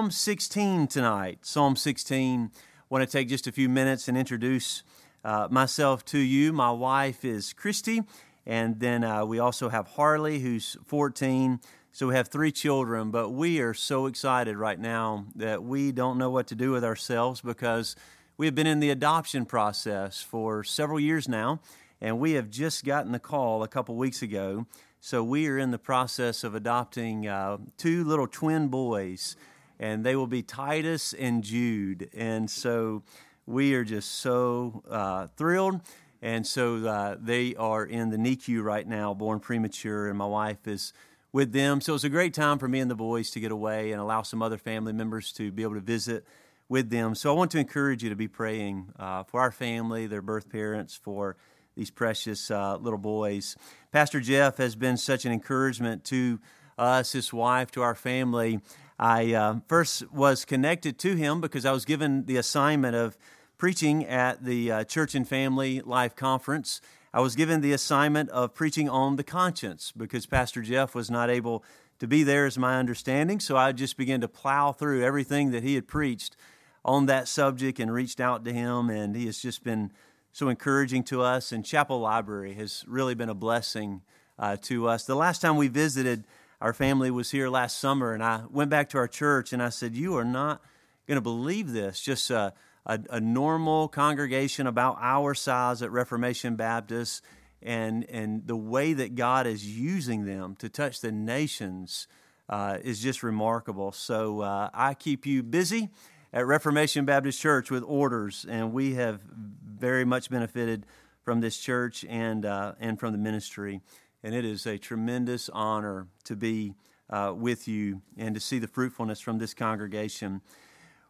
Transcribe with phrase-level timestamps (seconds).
[0.00, 1.40] Psalm 16 tonight.
[1.42, 2.50] Psalm 16.
[2.54, 2.58] I
[2.88, 4.82] want to take just a few minutes and introduce
[5.26, 6.54] uh, myself to you.
[6.54, 8.04] My wife is Christy,
[8.46, 11.60] and then uh, we also have Harley, who's 14.
[11.92, 16.16] So we have three children, but we are so excited right now that we don't
[16.16, 17.94] know what to do with ourselves because
[18.38, 21.60] we have been in the adoption process for several years now,
[22.00, 24.64] and we have just gotten the call a couple weeks ago.
[24.98, 29.36] So we are in the process of adopting uh, two little twin boys
[29.80, 32.10] and they will be Titus and Jude.
[32.14, 33.02] And so
[33.46, 35.80] we are just so uh, thrilled.
[36.22, 40.68] And so uh, they are in the NICU right now, born premature, and my wife
[40.68, 40.92] is
[41.32, 41.80] with them.
[41.80, 44.20] So it's a great time for me and the boys to get away and allow
[44.20, 46.26] some other family members to be able to visit
[46.68, 47.14] with them.
[47.14, 50.50] So I want to encourage you to be praying uh, for our family, their birth
[50.50, 51.36] parents, for
[51.74, 53.56] these precious uh, little boys.
[53.92, 56.38] Pastor Jeff has been such an encouragement to
[56.76, 58.60] us, his wife, to our family.
[59.00, 63.16] I uh, first was connected to him because I was given the assignment of
[63.56, 66.82] preaching at the uh, Church and Family Life Conference.
[67.14, 71.30] I was given the assignment of preaching on the conscience because Pastor Jeff was not
[71.30, 71.64] able
[71.98, 73.40] to be there, as my understanding.
[73.40, 76.36] So I just began to plow through everything that he had preached
[76.84, 78.90] on that subject and reached out to him.
[78.90, 79.92] And he has just been
[80.30, 81.52] so encouraging to us.
[81.52, 84.02] And Chapel Library has really been a blessing
[84.38, 85.06] uh, to us.
[85.06, 86.24] The last time we visited,
[86.60, 89.70] our family was here last summer, and I went back to our church and I
[89.70, 90.62] said, You are not
[91.08, 92.00] going to believe this.
[92.00, 92.52] Just a,
[92.84, 97.22] a, a, normal congregation about our size at Reformation Baptist,
[97.62, 102.06] and, and the way that God is using them to touch the nations
[102.48, 103.92] uh, is just remarkable.
[103.92, 105.88] So uh, I keep you busy
[106.32, 110.84] at Reformation Baptist Church with orders, and we have very much benefited
[111.22, 113.80] from this church and, uh, and from the ministry
[114.22, 116.74] and it is a tremendous honor to be
[117.08, 120.40] uh, with you and to see the fruitfulness from this congregation.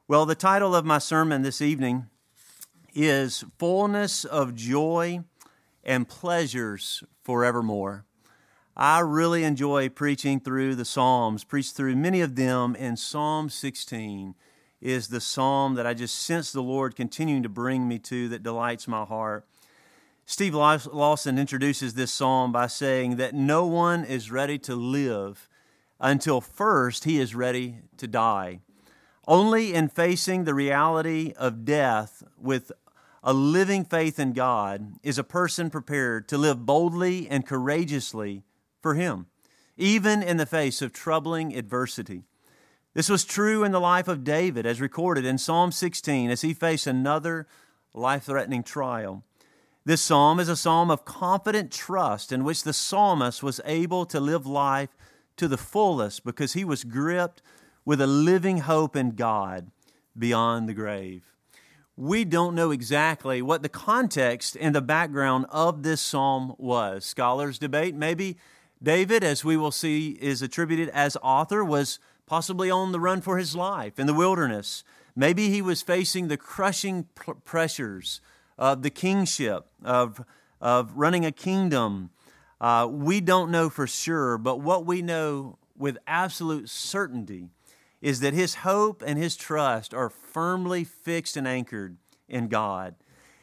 [0.08, 2.06] Well, the title of my sermon this evening
[2.94, 5.20] is Fullness of Joy
[5.84, 8.04] and Pleasures Forevermore.
[8.76, 14.34] I really enjoy preaching through the Psalms, preach through many of them, and Psalm 16
[14.80, 18.42] is the psalm that I just sense the Lord continuing to bring me to that
[18.42, 19.44] delights my heart.
[20.30, 25.48] Steve Lawson introduces this psalm by saying that no one is ready to live
[25.98, 28.60] until first he is ready to die.
[29.26, 32.70] Only in facing the reality of death with
[33.24, 38.44] a living faith in God is a person prepared to live boldly and courageously
[38.80, 39.26] for Him,
[39.76, 42.22] even in the face of troubling adversity.
[42.94, 46.54] This was true in the life of David, as recorded in Psalm 16, as he
[46.54, 47.48] faced another
[47.92, 49.24] life threatening trial.
[49.84, 54.20] This psalm is a psalm of confident trust in which the psalmist was able to
[54.20, 54.90] live life
[55.38, 57.40] to the fullest because he was gripped
[57.86, 59.70] with a living hope in God
[60.16, 61.34] beyond the grave.
[61.96, 67.06] We don't know exactly what the context and the background of this psalm was.
[67.06, 68.36] Scholars debate maybe
[68.82, 73.38] David, as we will see, is attributed as author, was possibly on the run for
[73.38, 74.84] his life in the wilderness.
[75.16, 77.08] Maybe he was facing the crushing
[77.44, 78.20] pressures
[78.60, 80.22] of the kingship, of,
[80.60, 82.10] of running a kingdom.
[82.60, 87.48] Uh, we don't know for sure, but what we know with absolute certainty
[88.02, 91.96] is that his hope and his trust are firmly fixed and anchored
[92.28, 92.94] in God.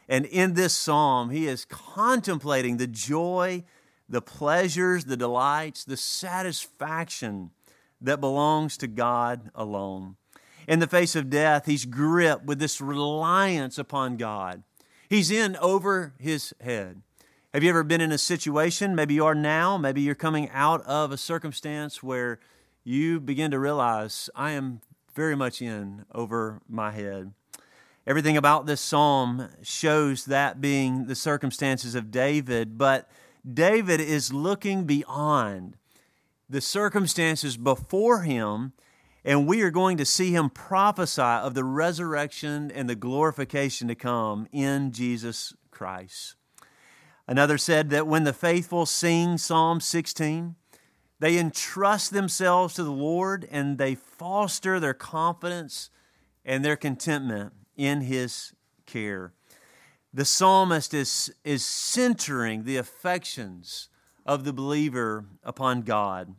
[0.07, 3.63] And in this psalm, he is contemplating the joy,
[4.07, 7.49] the pleasures, the delights, the satisfaction
[7.99, 10.16] that belongs to God alone.
[10.67, 14.63] In the face of death, he's gripped with this reliance upon God.
[15.09, 17.01] He's in over his head.
[17.53, 20.81] Have you ever been in a situation, maybe you are now, maybe you're coming out
[20.85, 22.40] of a circumstance where
[22.84, 24.81] you begin to realize, I am
[25.16, 27.31] very much in over my head.
[28.06, 33.09] Everything about this psalm shows that being the circumstances of David, but
[33.50, 35.78] David is looking beyond
[36.50, 38.73] the circumstances before him
[39.28, 43.94] and we are going to see him prophesy of the resurrection and the glorification to
[43.94, 46.35] come in Jesus Christ.
[47.28, 50.56] Another said that when the faithful sing Psalm 16,
[51.20, 55.90] they entrust themselves to the Lord and they foster their confidence
[56.46, 58.53] and their contentment in His
[58.85, 59.34] care.
[60.14, 63.90] The psalmist is, is centering the affections
[64.26, 66.34] of the believer upon God.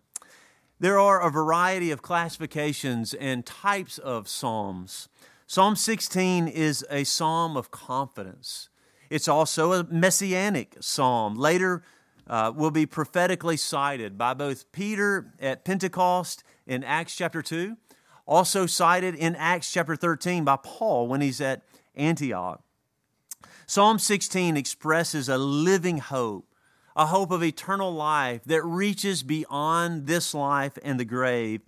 [0.80, 5.08] There are a variety of classifications and types of psalms.
[5.44, 8.69] Psalm 16 is a psalm of confidence.
[9.10, 11.34] It's also a messianic psalm.
[11.34, 11.82] Later,
[12.28, 17.76] uh, will be prophetically cited by both Peter at Pentecost in Acts chapter 2,
[18.24, 21.62] also cited in Acts chapter 13 by Paul when he's at
[21.96, 22.62] Antioch.
[23.66, 26.47] Psalm 16 expresses a living hope,
[26.98, 31.62] a hope of eternal life that reaches beyond this life and the grave.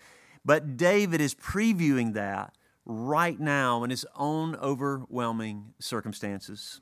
[0.44, 2.52] But David is previewing that
[2.84, 6.80] right now in his own overwhelming circumstances.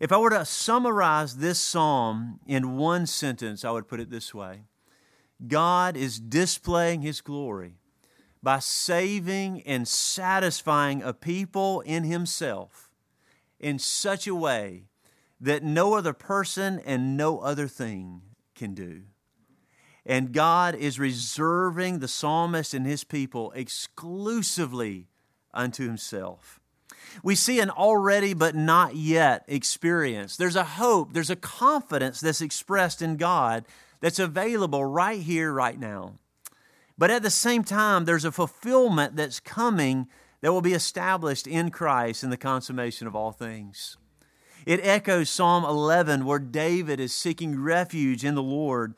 [0.00, 4.32] If I were to summarize this psalm in one sentence, I would put it this
[4.32, 4.62] way
[5.46, 7.74] God is displaying his glory
[8.42, 12.90] by saving and satisfying a people in himself
[13.60, 14.84] in such a way
[15.44, 18.22] that no other person and no other thing
[18.54, 19.02] can do.
[20.06, 25.08] And God is reserving the psalmist and his people exclusively
[25.52, 26.60] unto himself.
[27.22, 30.36] We see an already but not yet experience.
[30.36, 33.66] There's a hope, there's a confidence that's expressed in God
[34.00, 36.14] that's available right here, right now.
[36.96, 40.08] But at the same time, there's a fulfillment that's coming
[40.40, 43.98] that will be established in Christ in the consummation of all things.
[44.66, 48.94] It echoes Psalm 11, where David is seeking refuge in the Lord.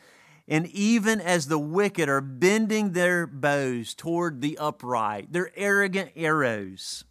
[0.49, 7.05] And even as the wicked are bending their bows toward the upright, their arrogant arrows.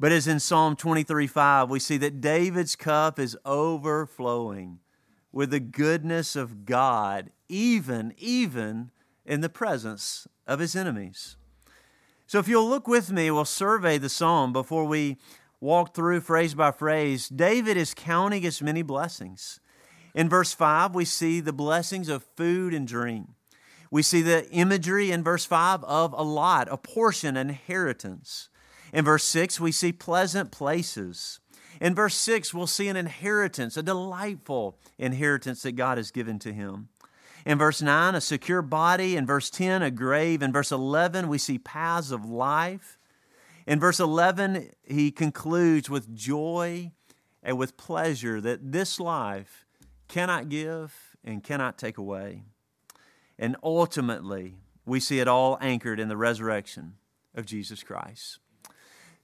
[0.00, 4.80] But as in Psalm 23 5, we see that David's cup is overflowing
[5.32, 8.90] with the goodness of God, even, even
[9.26, 11.36] in the presence of his enemies.
[12.26, 15.18] So if you'll look with me, we'll survey the psalm before we
[15.60, 17.28] walk through phrase by phrase.
[17.28, 19.60] David is counting his many blessings.
[20.14, 23.28] In verse 5, we see the blessings of food and drink.
[23.90, 28.48] We see the imagery in verse 5 of a lot, a portion, an inheritance.
[28.92, 31.40] In verse 6, we see pleasant places.
[31.80, 36.52] In verse 6, we'll see an inheritance, a delightful inheritance that God has given to
[36.52, 36.88] him.
[37.44, 39.16] In verse 9, a secure body.
[39.16, 40.42] In verse 10, a grave.
[40.42, 42.95] In verse 11, we see paths of life.
[43.66, 46.92] In verse 11, he concludes with joy
[47.42, 49.66] and with pleasure that this life
[50.08, 52.44] cannot give and cannot take away.
[53.38, 54.54] And ultimately,
[54.84, 56.94] we see it all anchored in the resurrection
[57.34, 58.38] of Jesus Christ.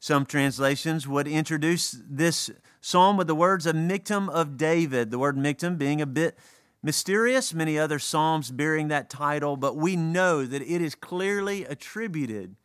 [0.00, 2.50] Some translations would introduce this
[2.80, 6.36] psalm with the words a Michtam of David, the word Michtam being a bit
[6.82, 12.56] mysterious, many other psalms bearing that title, but we know that it is clearly attributed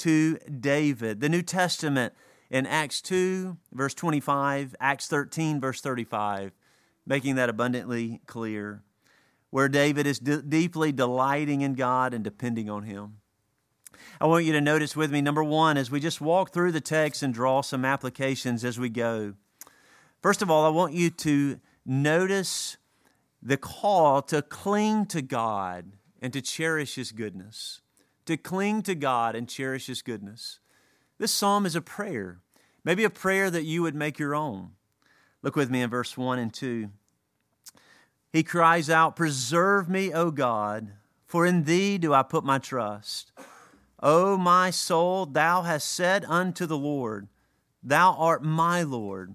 [0.00, 1.20] to David.
[1.20, 2.14] The New Testament
[2.50, 6.52] in Acts 2, verse 25, Acts 13, verse 35,
[7.06, 8.82] making that abundantly clear,
[9.50, 13.18] where David is d- deeply delighting in God and depending on Him.
[14.20, 16.80] I want you to notice with me, number one, as we just walk through the
[16.80, 19.34] text and draw some applications as we go.
[20.22, 22.76] First of all, I want you to notice
[23.42, 27.79] the call to cling to God and to cherish His goodness.
[28.30, 30.60] To cling to God and cherish His goodness.
[31.18, 32.38] This psalm is a prayer,
[32.84, 34.70] maybe a prayer that you would make your own.
[35.42, 36.90] Look with me in verse 1 and 2.
[38.32, 40.92] He cries out, Preserve me, O God,
[41.26, 43.32] for in Thee do I put my trust.
[44.00, 47.26] O my soul, thou hast said unto the Lord,
[47.82, 49.34] Thou art my Lord.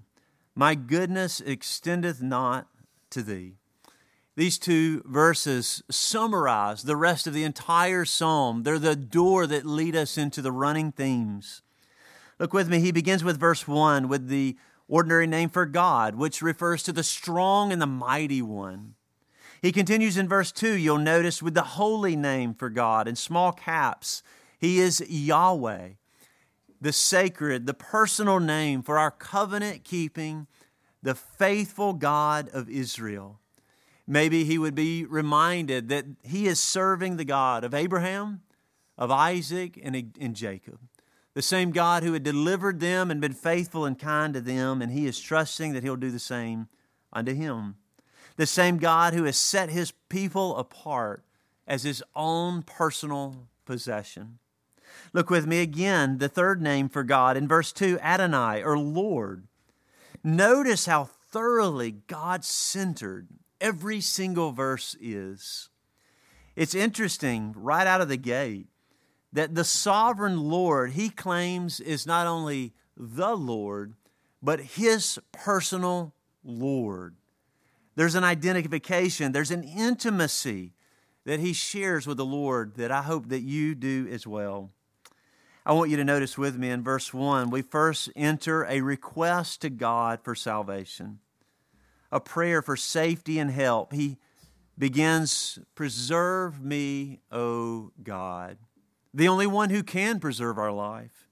[0.54, 2.66] My goodness extendeth not
[3.10, 3.56] to thee.
[4.36, 8.62] These two verses summarize the rest of the entire psalm.
[8.62, 11.62] They're the door that lead us into the running themes.
[12.38, 12.80] Look with me.
[12.80, 14.56] He begins with verse 1 with the
[14.88, 18.94] ordinary name for God, which refers to the strong and the mighty one.
[19.62, 23.52] He continues in verse 2, you'll notice, with the holy name for God in small
[23.52, 24.22] caps
[24.58, 25.90] he is Yahweh,
[26.80, 30.46] the sacred, the personal name for our covenant keeping,
[31.02, 33.40] the faithful God of Israel.
[34.06, 38.42] Maybe he would be reminded that he is serving the God of Abraham,
[38.96, 40.78] of Isaac, and, and Jacob.
[41.34, 44.92] The same God who had delivered them and been faithful and kind to them, and
[44.92, 46.68] he is trusting that he'll do the same
[47.12, 47.76] unto him.
[48.36, 51.24] The same God who has set his people apart
[51.66, 54.38] as his own personal possession.
[55.12, 59.46] Look with me again, the third name for God in verse 2 Adonai or Lord.
[60.22, 63.28] Notice how thoroughly God centered
[63.60, 65.68] every single verse is.
[66.54, 68.68] It's interesting right out of the gate
[69.32, 73.94] that the sovereign Lord he claims is not only the Lord,
[74.42, 77.16] but his personal Lord.
[77.96, 80.72] There's an identification, there's an intimacy
[81.24, 84.70] that he shares with the Lord that I hope that you do as well.
[85.66, 89.62] I want you to notice with me in verse 1, we first enter a request
[89.62, 91.18] to God for salvation,
[92.16, 93.92] a prayer for safety and help.
[93.92, 94.16] He
[94.78, 98.56] begins, Preserve me, O God.
[99.14, 101.28] the only one who can preserve our life.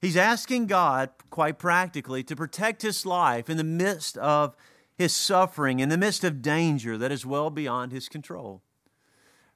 [0.00, 4.56] He's asking God, quite practically, to protect his life in the midst of
[4.96, 8.62] his suffering, in the midst of danger that is well beyond his control.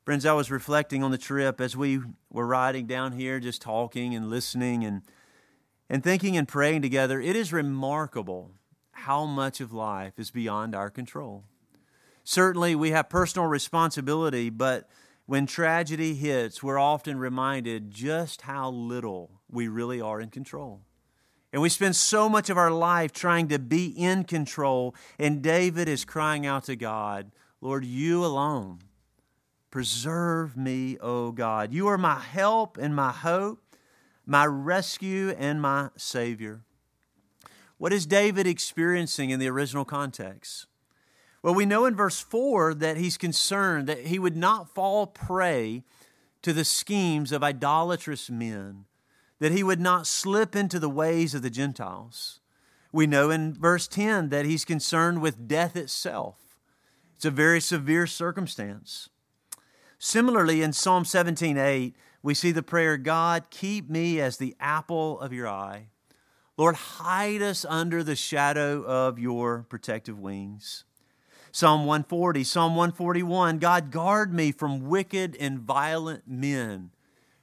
[0.05, 4.15] Friends, I was reflecting on the trip as we were riding down here, just talking
[4.15, 5.03] and listening and,
[5.89, 7.21] and thinking and praying together.
[7.21, 8.51] It is remarkable
[8.95, 11.45] how much of life is beyond our control.
[12.25, 14.89] Certainly, we have personal responsibility, but
[15.27, 20.81] when tragedy hits, we're often reminded just how little we really are in control.
[21.53, 24.95] And we spend so much of our life trying to be in control.
[25.19, 28.81] And David is crying out to God, Lord, you alone,
[29.71, 31.73] preserve me, O God.
[31.73, 33.63] You are my help and my hope,
[34.27, 36.63] my rescue and my Savior.
[37.79, 40.67] What is David experiencing in the original context?
[41.43, 45.83] Well, we know in verse 4 that he's concerned that he would not fall prey
[46.43, 48.87] to the schemes of idolatrous men
[49.41, 52.41] that he would not slip into the ways of the Gentiles.
[52.93, 56.59] We know in verse 10 that he's concerned with death itself.
[57.17, 59.09] It's a very severe circumstance.
[59.99, 65.33] Similarly, in Psalm 17:8, we see the prayer, God, keep me as the apple of
[65.33, 65.89] your eye.
[66.57, 70.85] Lord, hide us under the shadow of your protective wings.
[71.51, 76.91] Psalm 140, Psalm 141, God, guard me from wicked and violent men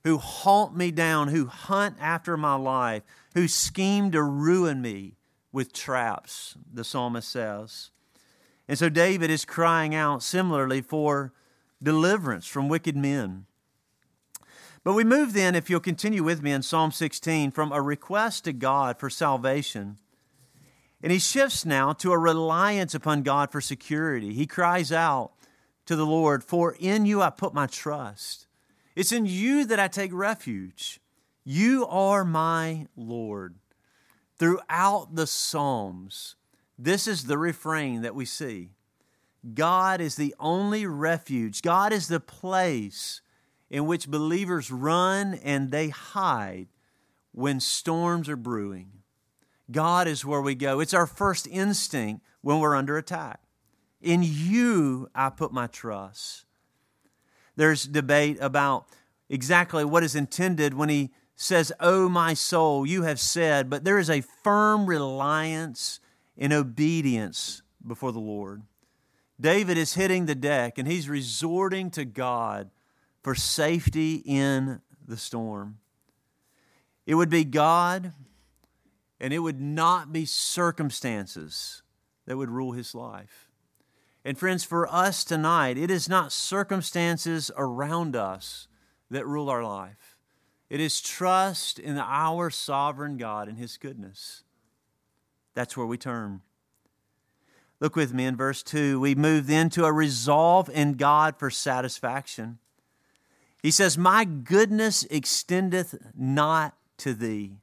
[0.03, 3.03] who haunt me down, who hunt after my life,
[3.33, 5.15] who scheme to ruin me
[5.51, 7.91] with traps, the psalmist says.
[8.67, 11.33] And so David is crying out similarly for
[11.83, 13.45] deliverance from wicked men.
[14.83, 18.45] But we move then, if you'll continue with me in Psalm 16, from a request
[18.45, 19.97] to God for salvation.
[21.03, 24.33] And he shifts now to a reliance upon God for security.
[24.33, 25.33] He cries out
[25.85, 28.47] to the Lord, For in you I put my trust.
[28.95, 30.99] It's in you that I take refuge.
[31.43, 33.55] You are my Lord.
[34.37, 36.35] Throughout the Psalms,
[36.77, 38.69] this is the refrain that we see
[39.53, 43.21] God is the only refuge, God is the place
[43.71, 46.67] in which believers run and they hide
[47.31, 48.91] when storms are brewing.
[49.71, 50.81] God is where we go.
[50.81, 53.39] It's our first instinct when we're under attack.
[54.01, 56.43] In you, I put my trust.
[57.55, 58.87] There's debate about
[59.29, 63.99] exactly what is intended when he says, Oh, my soul, you have said, but there
[63.99, 66.01] is a firm reliance
[66.35, 68.63] in obedience before the Lord.
[69.39, 72.69] David is hitting the deck and he's resorting to God
[73.21, 75.77] for safety in the storm.
[77.05, 78.13] It would be God
[79.19, 81.83] and it would not be circumstances
[82.25, 83.49] that would rule his life.
[84.23, 88.67] And friends, for us tonight, it is not circumstances around us
[89.09, 90.17] that rule our life.
[90.69, 94.43] It is trust in our sovereign God and His goodness.
[95.53, 96.41] That's where we turn.
[97.79, 98.99] Look with me in verse 2.
[98.99, 102.59] We move then to a resolve in God for satisfaction.
[103.61, 107.57] He says, My goodness extendeth not to thee.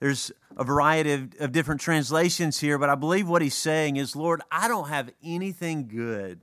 [0.00, 4.14] There's a variety of, of different translations here, but I believe what he's saying is,
[4.14, 6.40] Lord, I don't have anything good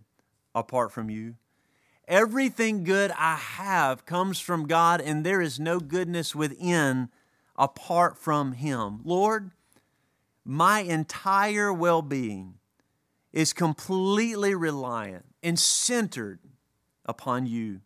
[0.53, 1.35] apart from you.
[2.07, 7.09] Everything good I have comes from God, and there is no goodness within
[7.55, 8.99] apart from Him.
[9.03, 9.51] Lord,
[10.43, 12.55] my entire well being
[13.33, 16.39] is completely reliant and centered
[17.05, 17.81] upon you.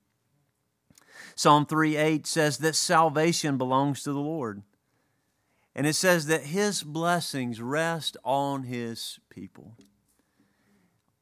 [1.39, 4.61] Psalm 3 8 says that salvation belongs to the Lord.
[5.73, 9.77] And it says that His blessings rest on His people.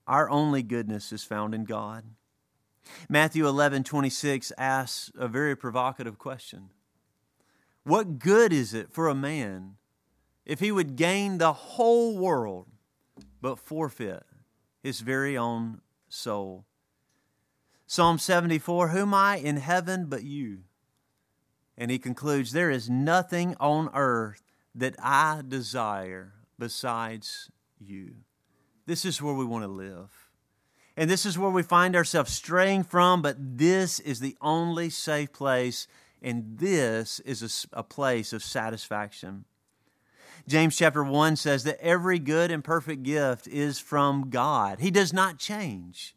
[0.08, 2.04] Our only goodness is found in God.
[3.08, 6.72] Matthew 11, 26 asks a very provocative question
[7.84, 9.76] What good is it for a man
[10.48, 12.66] if he would gain the whole world
[13.40, 14.24] but forfeit
[14.82, 16.66] his very own soul?
[17.88, 20.60] Psalm 74 Whom I in heaven but you?
[21.78, 24.44] And he concludes, There is nothing on earth
[24.76, 28.16] that I desire besides you.
[28.86, 30.10] This is where we want to live.
[30.98, 35.32] And this is where we find ourselves straying from, but this is the only safe
[35.32, 35.88] place,
[36.22, 39.46] and this is a, a, place of satisfaction.
[40.48, 44.80] James chapter 1 says that every good and perfect gift is from God.
[44.80, 46.16] He does not change,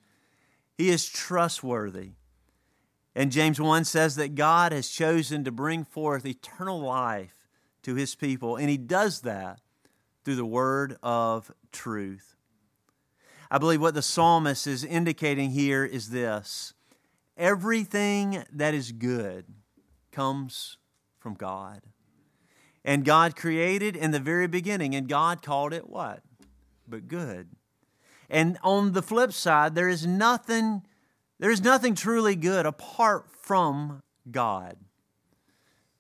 [0.81, 2.13] He is trustworthy.
[3.15, 7.47] And James 1 says that God has chosen to bring forth eternal life
[7.83, 9.61] to His people, and He does that
[10.25, 12.35] through the word of truth.
[13.51, 16.73] I believe what the psalmist is indicating here is this
[17.37, 19.45] everything that is good
[20.13, 20.79] comes
[21.19, 21.83] from God.
[22.87, 26.23] And God created in the very beginning, and God called it what?
[26.89, 27.51] But good.
[28.31, 30.83] And on the flip side, there is nothing,
[31.41, 34.77] there is nothing truly good apart from God.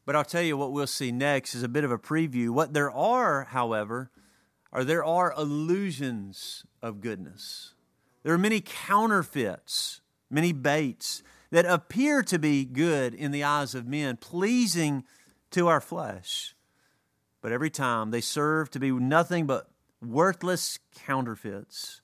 [0.06, 2.50] But I'll tell you what we'll see next is a bit of a preview.
[2.50, 4.10] What there are, however,
[4.72, 7.74] are there are illusions of goodness.
[8.22, 13.86] There are many counterfeits, many baits that appear to be good in the eyes of
[13.86, 15.04] men, pleasing
[15.50, 16.54] to our flesh.
[17.40, 19.68] But every time they serve to be nothing but
[20.00, 21.99] worthless counterfeits.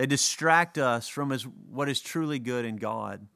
[0.00, 1.30] They distract us from
[1.70, 3.26] what is truly good in God.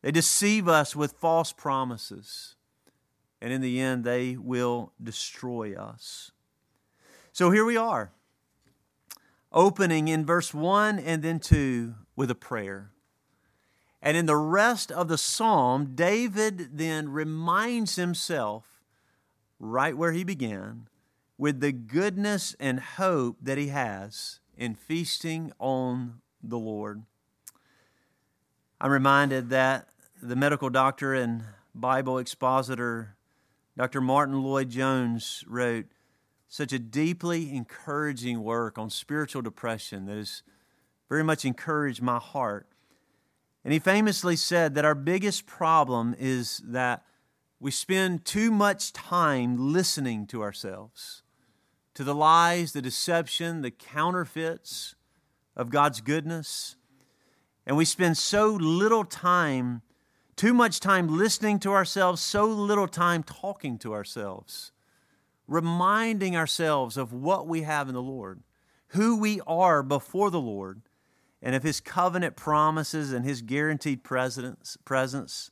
[0.00, 2.54] They deceive us with false promises.
[3.40, 6.30] And in the end, they will destroy us.
[7.32, 8.12] So here we are,
[9.50, 12.92] opening in verse 1 and then 2 with a prayer.
[14.00, 18.84] And in the rest of the psalm, David then reminds himself,
[19.58, 20.86] right where he began,
[21.36, 27.02] with the goodness and hope that he has in feasting on the Lord.
[28.80, 29.88] I'm reminded that
[30.22, 31.44] the medical doctor and
[31.74, 33.16] Bible expositor,
[33.76, 34.00] Dr.
[34.00, 35.86] Martyn Lloyd-Jones, wrote
[36.48, 40.42] such a deeply encouraging work on spiritual depression that has
[41.08, 42.66] very much encouraged my heart.
[43.64, 47.04] And he famously said that our biggest problem is that
[47.60, 51.22] we spend too much time listening to ourselves,
[51.94, 54.94] to the lies, the deception, the counterfeits
[55.56, 56.76] of God's goodness.
[57.66, 59.82] And we spend so little time,
[60.36, 64.72] too much time listening to ourselves, so little time talking to ourselves,
[65.46, 68.42] reminding ourselves of what we have in the Lord,
[68.88, 70.82] who we are before the Lord,
[71.40, 75.50] and of His covenant promises and His guaranteed presence, presence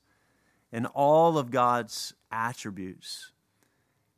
[0.72, 3.32] and all of God's attributes.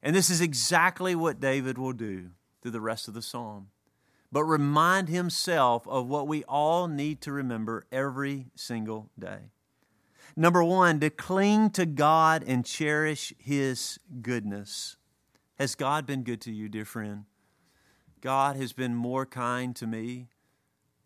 [0.03, 2.31] And this is exactly what David will do
[2.61, 3.69] through the rest of the psalm.
[4.31, 9.51] But remind himself of what we all need to remember every single day.
[10.37, 14.97] Number one, to cling to God and cherish His goodness.
[15.59, 17.25] Has God been good to you, dear friend?
[18.23, 20.29] God has been more kind to me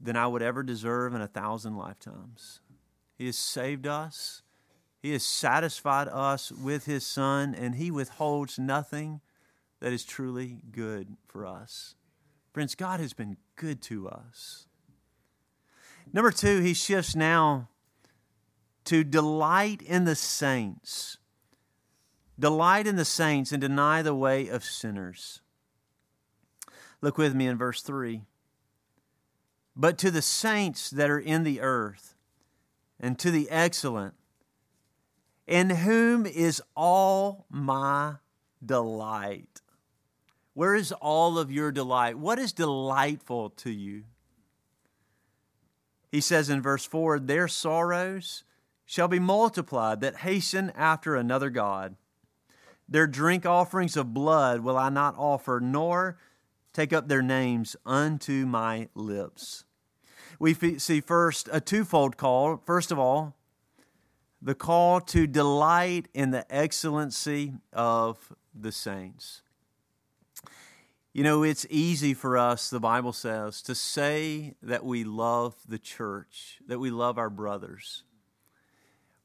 [0.00, 2.61] than I would ever deserve in a thousand lifetimes.
[3.16, 4.42] He has saved us.
[5.02, 9.20] He has satisfied us with His Son, and He withholds nothing
[9.80, 11.94] that is truly good for us.
[12.52, 14.66] Friends, God has been good to us.
[16.12, 17.68] Number two, He shifts now
[18.85, 21.18] to delight in the saints.
[22.38, 25.40] Delight in the saints and deny the way of sinners.
[27.00, 28.22] Look with me in verse 3
[29.76, 32.14] but to the saints that are in the earth,
[32.98, 34.14] and to the excellent,
[35.46, 38.16] in whom is all my
[38.64, 39.61] delight.
[40.54, 42.18] Where is all of your delight?
[42.18, 44.04] What is delightful to you?
[46.11, 48.44] He says in verse 4 Their sorrows
[48.85, 51.96] shall be multiplied that hasten after another God.
[52.88, 56.18] Their drink offerings of blood will I not offer, nor
[56.72, 59.64] take up their names unto my lips
[60.38, 62.62] we see first a twofold call.
[62.64, 63.36] First of all,
[64.40, 69.42] the call to delight in the excellency of the saints.
[71.12, 75.79] You know, it's easy for us, the Bible says, to say that we love the
[75.79, 78.05] church, that we love our brothers.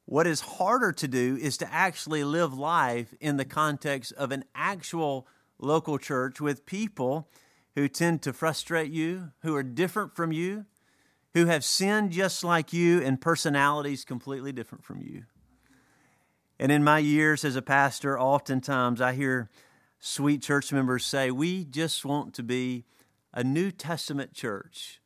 [0.06, 4.44] What is harder to do is to actually live life in the context of an
[4.54, 5.26] actual
[5.58, 7.28] local church with people
[7.74, 10.64] who tend to frustrate you, who are different from you,
[11.34, 15.24] who have sinned just like you and personalities completely different from you.
[16.58, 19.50] And in my years as a pastor, oftentimes I hear
[19.98, 22.84] sweet church members say, We just want to be
[23.32, 25.00] a New Testament church.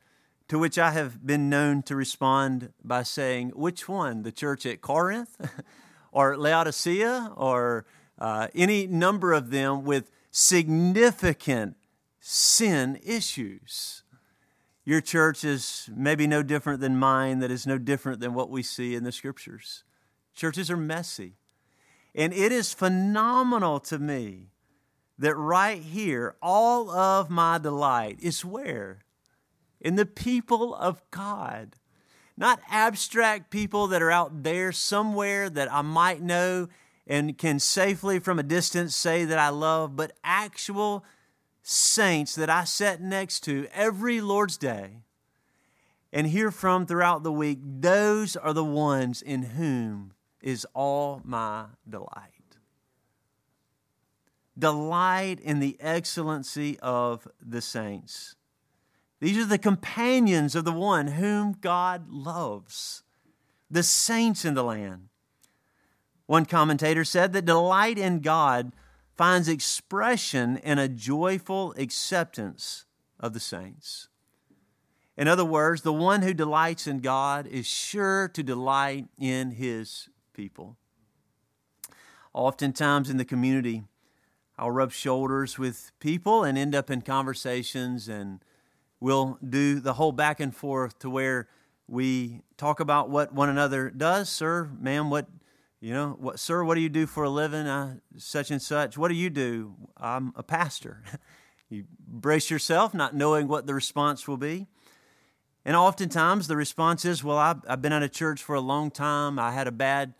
[0.48, 4.22] To which I have been known to respond by saying, Which one?
[4.22, 5.40] The church at Corinth
[6.12, 7.86] or Laodicea or
[8.18, 11.76] uh, any number of them with significant
[12.20, 14.02] sin issues.
[14.86, 18.62] Your church is maybe no different than mine, that is no different than what we
[18.62, 19.82] see in the scriptures.
[20.32, 21.34] Churches are messy.
[22.14, 24.52] And it is phenomenal to me
[25.18, 29.00] that right here, all of my delight is where?
[29.80, 31.74] In the people of God.
[32.36, 36.68] Not abstract people that are out there somewhere that I might know
[37.08, 41.04] and can safely from a distance say that I love, but actual
[41.68, 45.00] saints that I sat next to every Lord's Day
[46.12, 51.64] and hear from throughout the week, those are the ones in whom is all my
[51.88, 52.30] delight.
[54.56, 58.36] Delight in the excellency of the saints.
[59.18, 63.02] These are the companions of the one whom God loves,
[63.68, 65.08] the saints in the land.
[66.26, 68.72] One commentator said that delight in God
[69.16, 72.84] finds expression in a joyful acceptance
[73.18, 74.08] of the saints.
[75.16, 80.08] In other words, the one who delights in God is sure to delight in his
[80.34, 80.76] people.
[82.34, 83.84] Oftentimes in the community,
[84.58, 88.40] I'll rub shoulders with people and end up in conversations, and
[89.00, 91.48] we'll do the whole back and forth to where
[91.88, 94.28] we talk about what one another does.
[94.28, 95.28] Sir, ma'am, what,
[95.86, 98.00] you know, what, sir, what do you do for a living?
[98.16, 98.98] Such and such.
[98.98, 99.76] What do you do?
[99.96, 101.00] I'm a pastor.
[101.68, 104.66] you brace yourself, not knowing what the response will be.
[105.64, 108.90] And oftentimes the response is, Well, I've, I've been out of church for a long
[108.90, 109.38] time.
[109.38, 110.14] I had a bad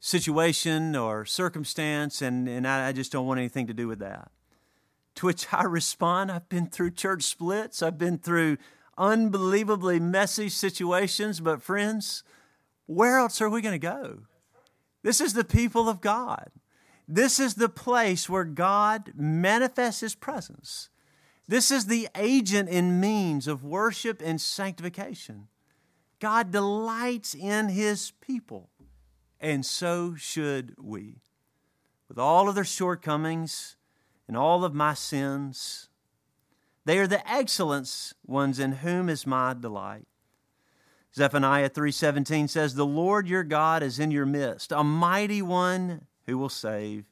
[0.00, 4.28] situation or circumstance, and, and I, I just don't want anything to do with that.
[5.14, 8.56] To which I respond, I've been through church splits, I've been through
[8.98, 12.24] unbelievably messy situations, but friends,
[12.86, 14.22] where else are we going to go?
[15.02, 16.50] This is the people of God.
[17.08, 20.88] This is the place where God manifests His presence.
[21.48, 25.48] This is the agent and means of worship and sanctification.
[26.20, 28.70] God delights in His people,
[29.40, 31.16] and so should we.
[32.08, 33.76] With all of their shortcomings
[34.28, 35.88] and all of my sins,
[36.84, 40.06] they are the excellence ones in whom is my delight.
[41.14, 46.38] Zephaniah 3:17 says, "The Lord your God is in your midst, a mighty one who
[46.38, 47.04] will save.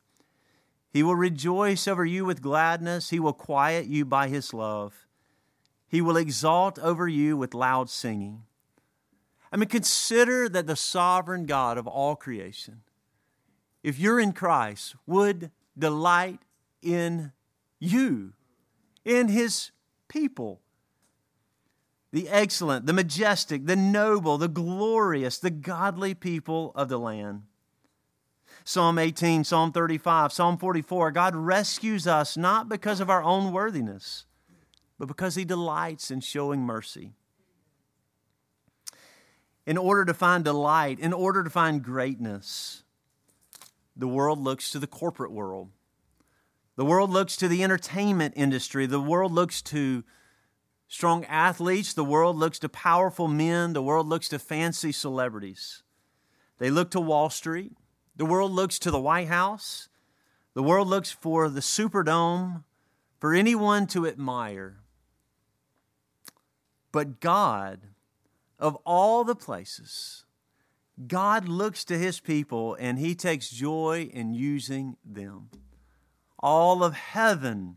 [0.91, 3.11] He will rejoice over you with gladness.
[3.11, 5.07] He will quiet you by his love.
[5.87, 8.45] He will exalt over you with loud singing.
[9.53, 12.83] I mean, consider that the sovereign God of all creation,
[13.83, 16.41] if you're in Christ, would delight
[16.83, 17.33] in
[17.79, 18.33] you,
[19.05, 19.73] in his
[20.09, 20.61] people.
[22.13, 27.43] The excellent, the majestic, the noble, the glorious, the godly people of the land.
[28.65, 31.13] Psalm 18, Psalm 35, Psalm 44.
[31.13, 34.27] God rescues us not because of our own worthiness,
[34.99, 37.13] but because He delights in showing mercy.
[39.67, 42.83] In order to find delight, in order to find greatness,
[43.97, 45.71] the world looks to the corporate world.
[46.77, 48.87] The world looks to the entertainment industry.
[48.87, 50.03] The world looks to
[50.91, 51.95] strong athletes.
[51.95, 53.73] The world looks to powerful men.
[53.73, 55.83] The world looks to fancy celebrities.
[56.59, 57.73] They look to Wall Street.
[58.17, 59.89] The world looks to the White House.
[60.53, 62.65] The world looks for the Superdome,
[63.19, 64.81] for anyone to admire.
[66.93, 67.81] But God,
[68.59, 70.25] of all the places,
[71.07, 75.51] God looks to his people and he takes joy in using them.
[76.41, 77.77] All of heaven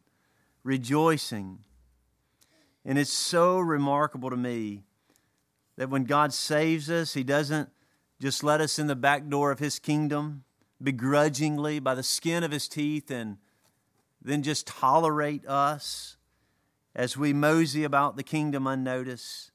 [0.63, 1.59] rejoicing.
[2.85, 4.83] And it's so remarkable to me
[5.77, 7.69] that when God saves us, he doesn't
[8.19, 10.43] just let us in the back door of his kingdom
[10.81, 13.37] begrudgingly by the skin of his teeth and
[14.21, 16.17] then just tolerate us
[16.95, 19.51] as we mosey about the kingdom unnoticed.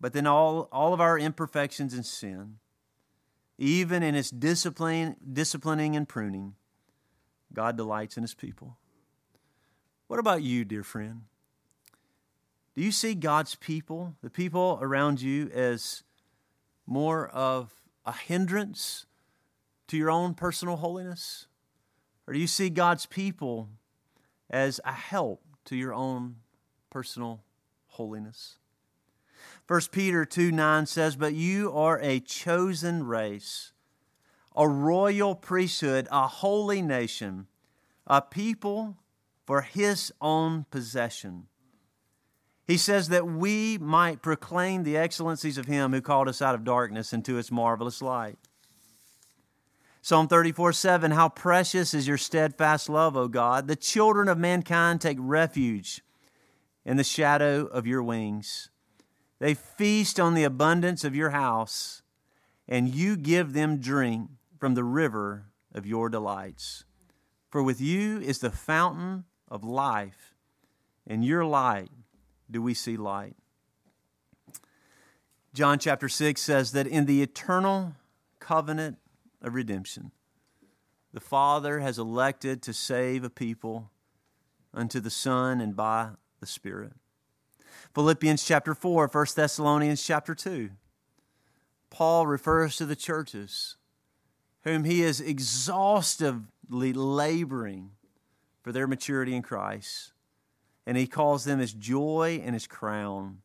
[0.00, 2.58] But then all, all of our imperfections and sin,
[3.58, 6.54] even in his discipline, disciplining and pruning,
[7.52, 8.76] God delights in his people.
[10.08, 11.22] What about you, dear friend?
[12.76, 16.04] Do you see God's people, the people around you, as
[16.86, 17.72] more of
[18.04, 19.06] a hindrance
[19.88, 21.46] to your own personal holiness?
[22.26, 23.70] Or do you see God's people
[24.50, 26.36] as a help to your own
[26.90, 27.42] personal
[27.86, 28.58] holiness?
[29.66, 33.72] 1 Peter 2 9 says, But you are a chosen race,
[34.54, 37.46] a royal priesthood, a holy nation,
[38.06, 38.98] a people
[39.46, 41.46] for his own possession
[42.66, 46.64] he says that we might proclaim the excellencies of Him who called us out of
[46.64, 48.38] darkness into His marvelous light.
[50.02, 53.68] Psalm 34 7 How precious is your steadfast love, O God!
[53.68, 56.02] The children of mankind take refuge
[56.84, 58.70] in the shadow of your wings.
[59.38, 62.02] They feast on the abundance of your house,
[62.66, 66.84] and you give them drink from the river of your delights.
[67.48, 70.34] For with you is the fountain of life,
[71.06, 71.90] and your light
[72.50, 73.36] do we see light.
[75.54, 77.94] John chapter 6 says that in the eternal
[78.40, 78.98] covenant
[79.40, 80.10] of redemption,
[81.12, 83.90] the Father has elected to save a people
[84.74, 86.92] unto the Son and by the Spirit.
[87.94, 90.70] Philippians chapter 4, 1 Thessalonians chapter 2.
[91.88, 93.76] Paul refers to the churches
[94.64, 97.92] whom he is exhaustively laboring
[98.62, 100.12] for their maturity in Christ.
[100.86, 103.38] And he calls them his joy and his crown.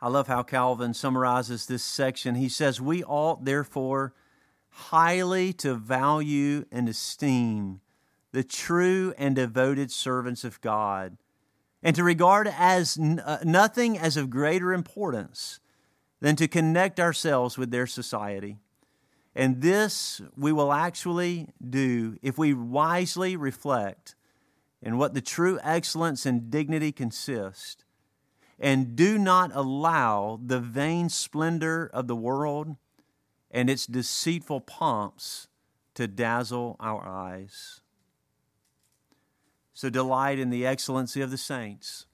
[0.00, 2.36] I love how Calvin summarizes this section.
[2.36, 4.14] He says, We ought, therefore,
[4.70, 7.80] highly to value and esteem
[8.32, 11.16] the true and devoted servants of God,
[11.82, 15.60] and to regard as uh, nothing as of greater importance
[16.20, 18.58] than to connect ourselves with their society.
[19.34, 24.14] And this we will actually do if we wisely reflect
[24.82, 27.84] in what the true excellence and dignity consist,
[28.58, 32.76] and do not allow the vain splendor of the world
[33.50, 35.48] and its deceitful pomps
[35.94, 37.80] to dazzle our eyes.
[39.72, 42.06] So delight in the excellency of the saints.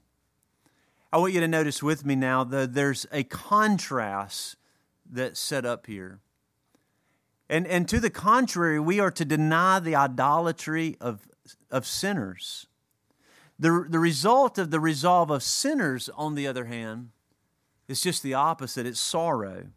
[1.12, 4.56] I want you to notice with me now that there's a contrast
[5.10, 6.20] that's set up here.
[7.48, 11.28] And, and to the contrary, we are to deny the idolatry of,
[11.70, 12.66] of sinners.
[13.58, 17.10] The, the result of the resolve of sinners, on the other hand,
[17.88, 19.68] is just the opposite it's sorrow.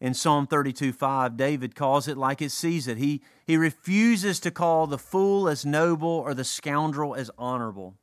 [0.00, 2.98] In Psalm 32 5, David calls it like it sees it.
[2.98, 7.94] He, he refuses to call the fool as noble or the scoundrel as honorable.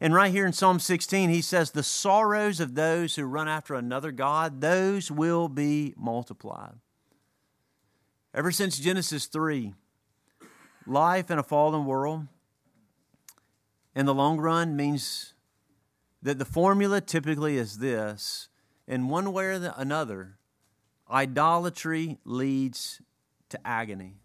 [0.00, 3.74] And right here in Psalm 16, he says, The sorrows of those who run after
[3.74, 6.74] another God, those will be multiplied.
[8.34, 9.74] Ever since Genesis 3,
[10.86, 12.26] life in a fallen world
[13.94, 15.32] in the long run means
[16.22, 18.48] that the formula typically is this
[18.86, 20.38] in one way or another,
[21.10, 23.00] idolatry leads
[23.48, 24.20] to agony.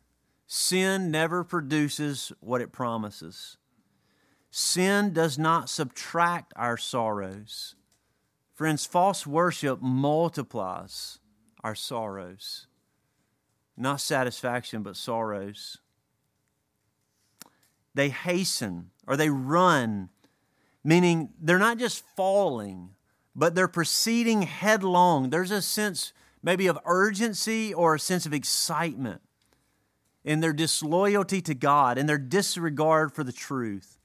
[0.48, 3.58] Sin never produces what it promises.
[4.50, 7.76] Sin does not subtract our sorrows.
[8.54, 11.20] Friends, false worship multiplies
[11.64, 12.68] our sorrows.
[13.78, 15.78] Not satisfaction, but sorrows.
[17.94, 20.10] They hasten or they run,
[20.84, 22.92] meaning they're not just falling,
[23.36, 25.30] but they're proceeding headlong.
[25.30, 29.22] There's a sense maybe of urgency or a sense of excitement
[30.24, 33.98] in their disloyalty to God and their disregard for the truth.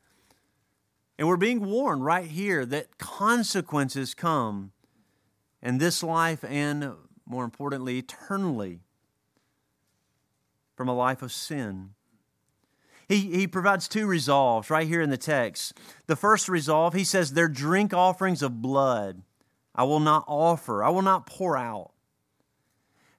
[1.18, 4.72] And we're being warned right here that consequences come
[5.62, 6.92] in this life and,
[7.26, 8.80] more importantly, eternally
[10.76, 11.90] from a life of sin.
[13.08, 15.78] He, he provides two resolves right here in the text.
[16.06, 19.22] The first resolve, he says, Their drink offerings of blood
[19.74, 21.92] I will not offer, I will not pour out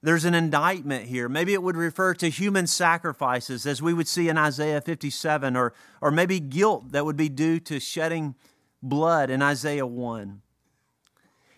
[0.02, 1.28] there's an indictment here.
[1.28, 5.74] Maybe it would refer to human sacrifices, as we would see in Isaiah 57, or,
[6.00, 8.36] or maybe guilt that would be due to shedding
[8.80, 10.40] blood in Isaiah 1.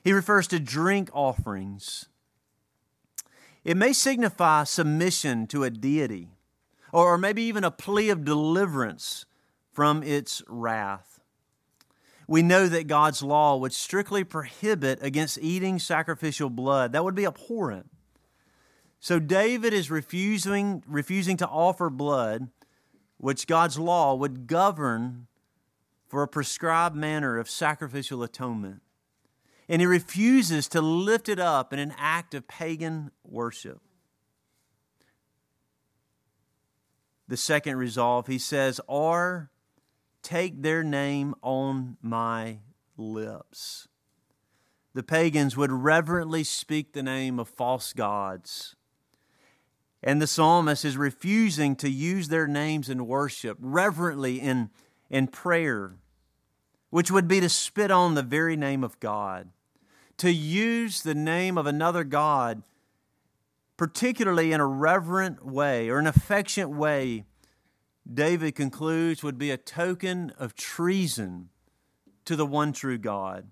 [0.03, 2.07] He refers to drink offerings.
[3.63, 6.29] It may signify submission to a deity,
[6.93, 9.25] or maybe even a plea of deliverance
[9.73, 11.21] from its wrath.
[12.27, 16.93] We know that God's law would strictly prohibit against eating sacrificial blood.
[16.93, 17.91] That would be abhorrent.
[19.01, 22.49] So David is refusing, refusing to offer blood,
[23.17, 25.27] which God's law would govern
[26.07, 28.83] for a prescribed manner of sacrificial atonement.
[29.69, 33.81] And he refuses to lift it up in an act of pagan worship.
[37.31, 39.51] The second resolve, he says, or
[40.23, 42.59] take their name on my
[42.99, 43.89] lips.
[44.93, 48.77] The pagans would reverently speak the name of false gods
[50.03, 54.71] and the psalmist is refusing to use their names in worship, reverently in,
[55.11, 55.97] in prayer,
[56.89, 59.51] which would be to spit on the very name of God.
[60.19, 62.63] To use the name of another God,
[63.81, 67.25] particularly in a reverent way or an affectionate way,
[68.13, 71.49] David concludes would be a token of treason
[72.27, 73.51] to the one true God.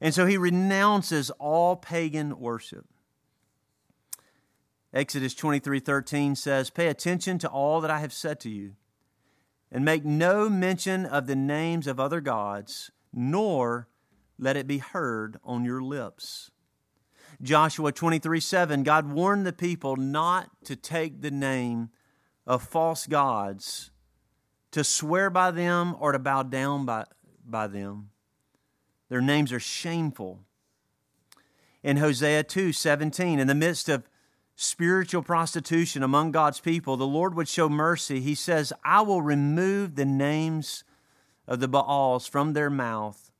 [0.00, 2.86] And so he renounces all pagan worship.
[4.92, 8.74] Exodus 23 13 says, Pay attention to all that I have said to you,
[9.72, 13.88] and make no mention of the names of other gods, nor
[14.38, 16.52] let it be heard on your lips.
[17.42, 21.90] Joshua 23 7, God warned the people not to take the name
[22.46, 23.90] of false gods,
[24.70, 27.04] to swear by them, or to bow down by,
[27.44, 28.10] by them.
[29.08, 30.40] Their names are shameful.
[31.82, 34.08] In Hosea 2 17, in the midst of
[34.56, 38.20] spiritual prostitution among God's people, the Lord would show mercy.
[38.20, 40.84] He says, I will remove the names
[41.46, 43.30] of the Baals from their mouth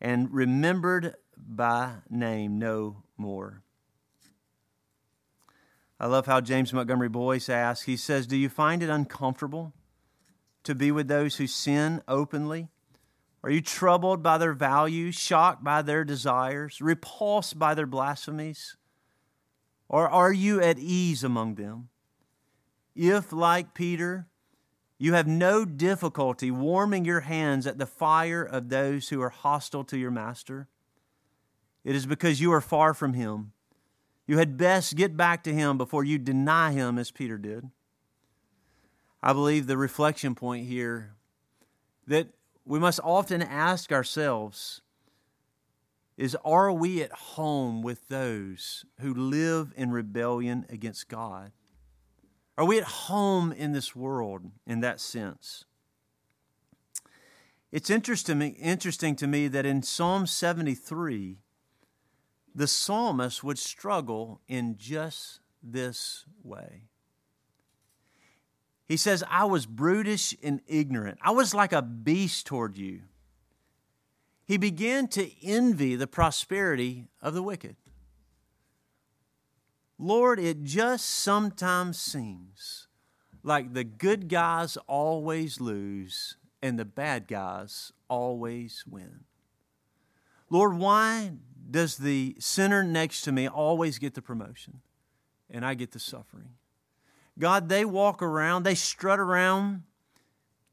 [0.00, 1.14] and remembered
[1.46, 3.62] by name no more.
[6.00, 9.72] I love how James Montgomery Boice asks, he says, Do you find it uncomfortable
[10.64, 12.68] to be with those who sin openly?
[13.42, 18.76] Are you troubled by their values, shocked by their desires, repulsed by their blasphemies?
[19.88, 21.90] Or are you at ease among them?
[22.96, 24.26] If, like Peter,
[24.98, 29.84] you have no difficulty warming your hands at the fire of those who are hostile
[29.84, 30.68] to your master,
[31.84, 33.52] it is because you are far from him.
[34.26, 37.70] You had best get back to him before you deny him as Peter did.
[39.22, 41.14] I believe the reflection point here
[42.06, 42.28] that
[42.64, 44.80] we must often ask ourselves
[46.16, 51.52] is are we at home with those who live in rebellion against God?
[52.56, 55.64] Are we at home in this world in that sense?
[57.72, 61.38] It's interesting, interesting to me that in Psalm 73,
[62.54, 66.82] the psalmist would struggle in just this way.
[68.86, 71.18] He says, I was brutish and ignorant.
[71.22, 73.02] I was like a beast toward you.
[74.46, 77.76] He began to envy the prosperity of the wicked.
[79.98, 82.88] Lord, it just sometimes seems
[83.42, 89.24] like the good guys always lose and the bad guys always win.
[90.50, 91.32] Lord, why
[91.70, 94.80] does the sinner next to me always get the promotion
[95.50, 96.50] and I get the suffering?
[97.38, 99.82] God, they walk around, they strut around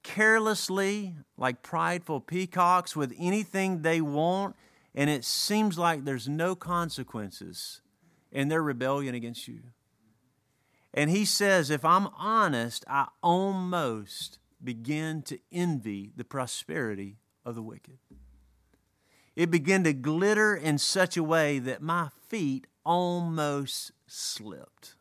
[0.03, 4.55] carelessly like prideful peacocks with anything they want,
[4.93, 7.81] and it seems like there's no consequences
[8.31, 9.61] in their rebellion against you.
[10.93, 17.63] And he says, if I'm honest, I almost begin to envy the prosperity of the
[17.63, 17.97] wicked.
[19.41, 24.93] It began to glitter in such a way that my feet almost slipped.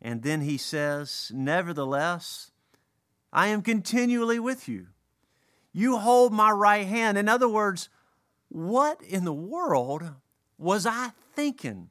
[0.00, 2.52] And then he says, Nevertheless,
[3.32, 4.86] I am continually with you.
[5.72, 7.18] You hold my right hand.
[7.18, 7.88] In other words,
[8.48, 10.08] what in the world
[10.58, 11.90] was I thinking?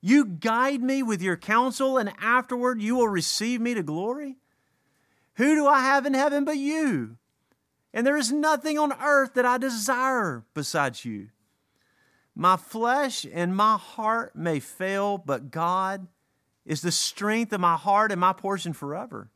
[0.00, 4.38] You guide me with your counsel, and afterward you will receive me to glory?
[5.34, 7.18] Who do I have in heaven but you?
[7.92, 11.28] And there is nothing on earth that I desire besides you.
[12.34, 16.06] My flesh and my heart may fail, but God
[16.64, 19.30] is the strength of my heart and my portion forever.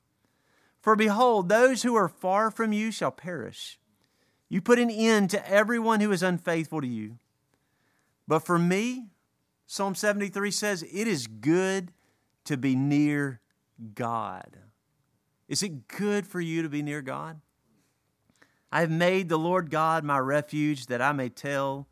[0.81, 3.79] For behold, those who are far from you shall perish.
[4.49, 7.19] You put an end to everyone who is unfaithful to you.
[8.29, 9.07] But for me,
[9.67, 11.93] Psalm 73 says, it is good
[12.45, 13.41] to be near
[13.95, 14.59] God.
[15.49, 17.41] Is it good for you to be near God?
[18.75, 21.89] I have made the Lord God my refuge that I may tell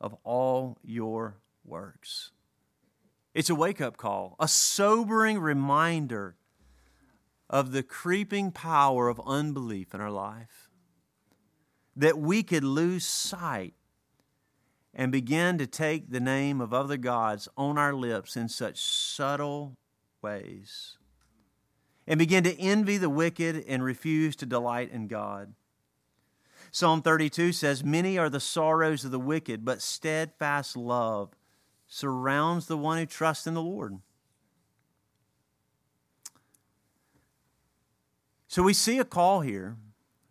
[0.00, 2.30] of all your works.
[3.34, 6.36] It's a wake up call, a sobering reminder
[7.50, 10.70] of the creeping power of unbelief in our life.
[11.94, 13.74] That we could lose sight
[14.94, 19.76] and begin to take the name of other gods on our lips in such subtle
[20.22, 20.96] ways.
[22.06, 25.52] And begin to envy the wicked and refuse to delight in God.
[26.74, 31.30] Psalm 32 says, Many are the sorrows of the wicked, but steadfast love
[31.86, 34.00] surrounds the one who trusts in the Lord.
[38.48, 39.76] So we see a call here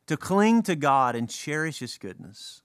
[0.08, 2.62] to cling to God and cherish His goodness.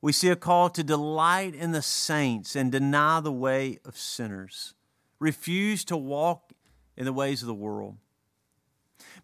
[0.00, 4.72] We see a call to delight in the saints and deny the way of sinners,
[5.18, 6.54] refuse to walk
[6.96, 7.98] in the ways of the world.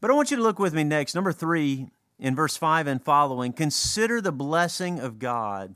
[0.02, 3.03] But I want you to look with me next, number three, in verse 5 and
[3.03, 3.53] following.
[3.53, 5.75] Consider the blessing of God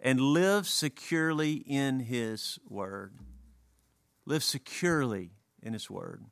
[0.00, 3.14] and live securely in His Word.
[4.26, 5.30] Live securely
[5.62, 6.24] in His Word.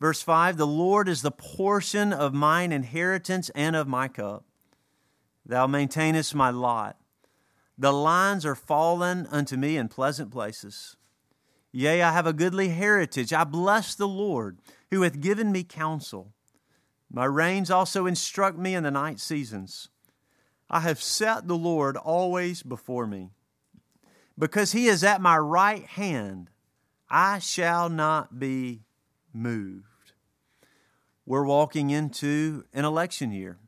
[0.00, 4.44] Verse 5 The Lord is the portion of mine inheritance and of my cup.
[5.46, 6.96] Thou maintainest my lot.
[7.76, 10.96] The lines are fallen unto me in pleasant places.
[11.72, 13.32] Yea, I have a goodly heritage.
[13.32, 14.58] I bless the Lord,
[14.92, 16.32] who hath given me counsel.
[17.14, 19.88] My reins also instruct me in the night seasons.
[20.68, 23.30] I have set the Lord always before me.
[24.36, 26.50] Because he is at my right hand,
[27.08, 28.82] I shall not be
[29.32, 29.86] moved.
[31.24, 33.58] We're walking into an election year.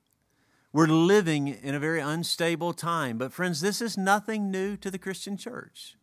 [0.72, 3.16] We're living in a very unstable time.
[3.16, 5.94] But, friends, this is nothing new to the Christian church.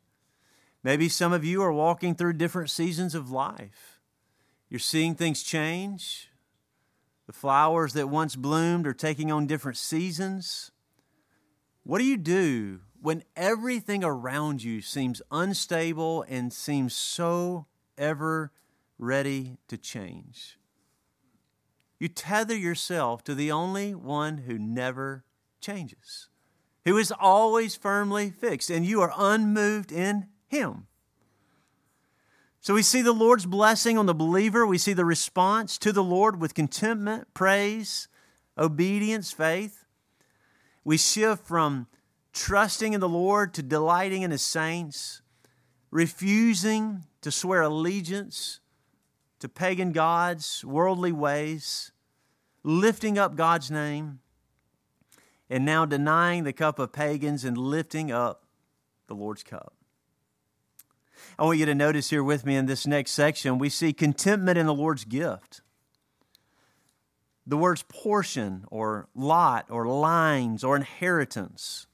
[0.82, 4.00] Maybe some of you are walking through different seasons of life.
[4.70, 6.30] You're seeing things change.
[7.28, 10.72] The flowers that once bloomed are taking on different seasons.
[11.84, 17.66] What do you do when everything around you seems unstable and seems so
[17.98, 18.52] ever
[18.98, 20.58] ready to change.
[22.00, 25.24] You tether yourself to the only one who never
[25.62, 26.30] changes,
[26.86, 30.88] who is always firmly fixed, and you are unmoved in Him.
[32.64, 34.66] So we see the Lord's blessing on the believer.
[34.66, 38.08] We see the response to the Lord with contentment, praise,
[38.58, 39.84] obedience, faith.
[40.86, 41.88] We shift from
[42.32, 45.22] trusting in the Lord to delighting in His saints,
[45.92, 48.62] refusing to swear allegiance
[49.40, 51.92] to pagan gods, worldly ways,
[52.64, 54.20] lifting up God's name,
[55.50, 58.46] and now denying the cup of pagans and lifting up
[59.08, 59.74] the Lord's cup.
[61.38, 64.58] I want you to notice here with me in this next section, we see contentment
[64.58, 65.62] in the Lord's gift.
[67.46, 71.88] The words portion or lot or lines or inheritance.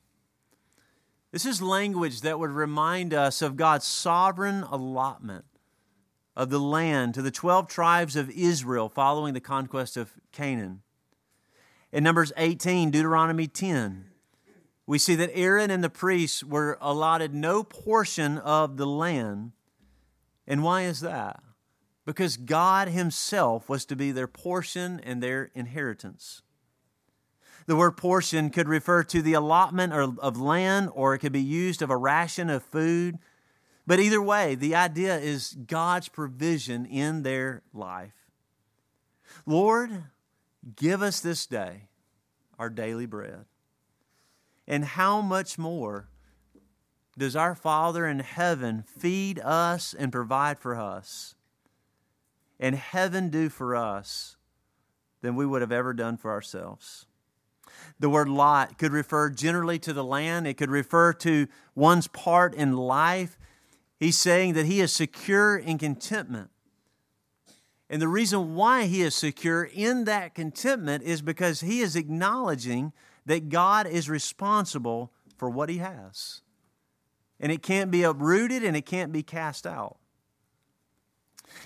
[1.32, 5.46] This is language that would remind us of God's sovereign allotment
[6.36, 10.82] of the land to the 12 tribes of Israel following the conquest of Canaan.
[11.92, 14.06] In Numbers 18, Deuteronomy 10,
[14.90, 19.52] we see that Aaron and the priests were allotted no portion of the land.
[20.48, 21.44] And why is that?
[22.08, 26.42] Because God Himself was to be their portion and their inheritance.
[27.68, 31.84] The word portion could refer to the allotment of land, or it could be used
[31.84, 33.20] of a ration of food.
[33.86, 38.32] But either way, the idea is God's provision in their life.
[39.46, 40.06] Lord,
[40.76, 41.84] give us this day
[42.58, 43.46] our daily bread.
[44.70, 46.08] And how much more
[47.18, 51.34] does our Father in heaven feed us and provide for us?
[52.60, 54.38] And heaven do for us
[55.22, 57.08] than we would have ever done for ourselves.
[58.00, 62.54] The word lot could refer generally to the land, it could refer to one's part
[62.54, 63.40] in life.
[64.00, 66.52] He's saying that he is secure in contentment.
[67.90, 72.94] And the reason why he is secure in that contentment is because he is acknowledging
[73.26, 76.42] that God is responsible for what he has.
[77.40, 79.98] And it can't be uprooted and it can't be cast out.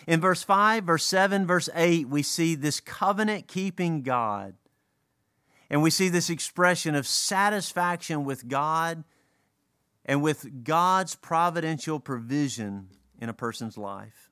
[0.08, 4.56] In verse 5, verse 7, verse 8, we see this covenant keeping God.
[5.70, 9.04] And we see this expression of satisfaction with God
[10.06, 12.90] and with God's providential provision
[13.20, 14.30] in a person's life.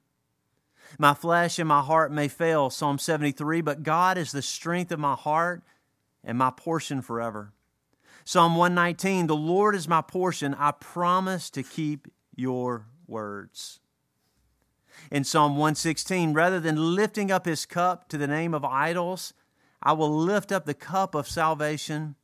[1.00, 5.00] My flesh and my heart may fail, Psalm 73, but God is the strength of
[5.00, 5.64] my heart
[6.24, 7.54] and my portion forever.
[8.24, 10.54] Psalm 119 The Lord is my portion.
[10.56, 13.80] I promise to keep your words.
[15.10, 19.34] In Psalm 116, rather than lifting up his cup to the name of idols,
[19.82, 22.16] I will lift up the cup of salvation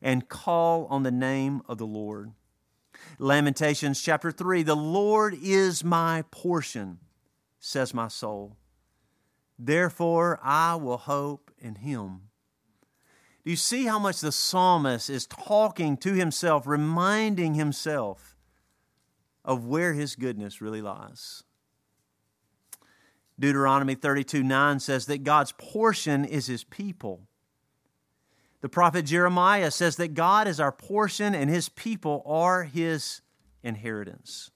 [0.00, 2.32] and call on the name of the Lord.
[3.18, 6.98] Lamentations chapter 3 The Lord is my portion,
[7.58, 8.56] says my soul.
[9.58, 12.22] Therefore I will hope in him.
[13.44, 18.36] Do you see how much the psalmist is talking to himself, reminding himself
[19.44, 21.42] of where his goodness really lies?
[23.38, 27.26] Deuteronomy 32 9 says that God's portion is his people.
[28.60, 33.22] The prophet Jeremiah says that God is our portion and his people are his
[33.64, 34.52] inheritance.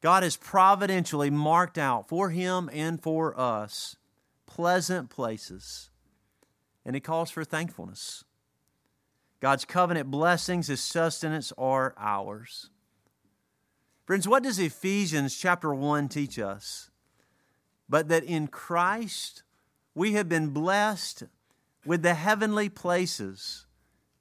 [0.00, 3.96] God has providentially marked out for him and for us
[4.46, 5.89] pleasant places
[6.84, 8.24] and it calls for thankfulness.
[9.40, 12.70] God's covenant blessings, His sustenance are ours.
[14.06, 16.90] Friends, what does Ephesians chapter 1 teach us?
[17.88, 19.42] But that in Christ
[19.94, 21.24] we have been blessed
[21.84, 23.66] with the heavenly places.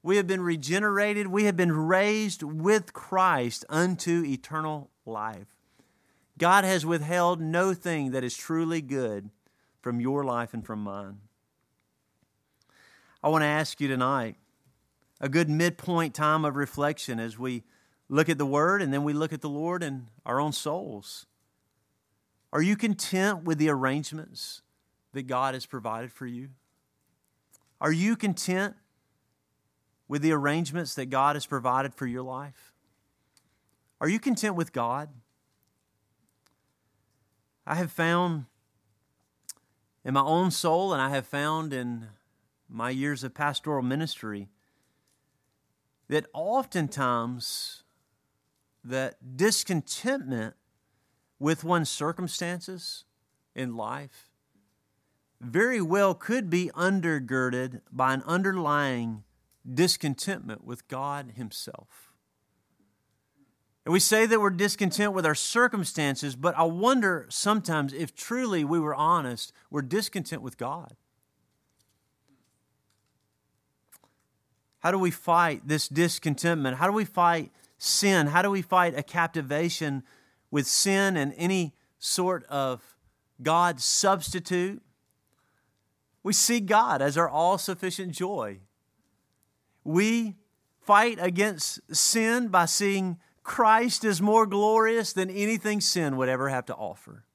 [0.02, 1.28] We have been regenerated.
[1.28, 5.48] We have been raised with Christ unto eternal life.
[6.38, 9.30] God has withheld no thing that is truly good
[9.82, 11.18] from your life and from mine.
[13.22, 14.38] I want to ask you tonight
[15.20, 17.64] a good midpoint time of reflection as we
[18.08, 21.26] look at the Word and then we look at the Lord and our own souls.
[22.54, 24.62] Are you content with the arrangements
[25.14, 26.50] that God has provided for you?
[27.82, 28.76] Are you content
[30.08, 32.74] with the arrangements that God has provided for your life?
[34.02, 35.10] Are you content with God?
[37.68, 38.46] I have found
[40.06, 42.08] in my own soul, and I have found in
[42.70, 44.48] my years of pastoral ministry
[46.08, 47.84] that oftentimes
[48.84, 50.56] that discontentment
[51.40, 53.06] with one's circumstances
[53.56, 54.30] in life
[55.42, 59.24] very well could be undergirded by an underlying
[59.72, 62.12] discontentment with God Himself.
[63.86, 68.64] And we say that we're discontent with our circumstances, but I wonder sometimes if truly
[68.64, 70.96] we were honest, we're discontent with God.
[74.80, 76.78] How do we fight this discontentment?
[76.78, 78.28] How do we fight sin?
[78.28, 80.04] How do we fight a captivation
[80.52, 82.82] with sin and any sort of
[83.42, 84.82] God substitute?
[86.24, 88.60] We see God as our all sufficient joy.
[89.84, 90.36] We
[90.82, 96.66] fight against sin by seeing Christ as more glorious than anything sin would ever have
[96.68, 97.26] to offer.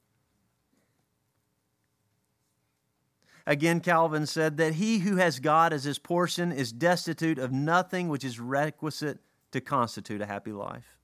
[3.47, 8.09] Again, Calvin said that he who has God as his portion is destitute of nothing
[8.09, 9.18] which is requisite
[9.53, 10.97] to constitute a happy life.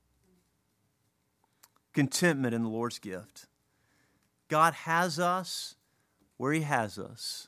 [1.93, 3.47] Contentment in the Lord's gift.
[4.47, 5.75] God has us
[6.37, 7.47] where he has us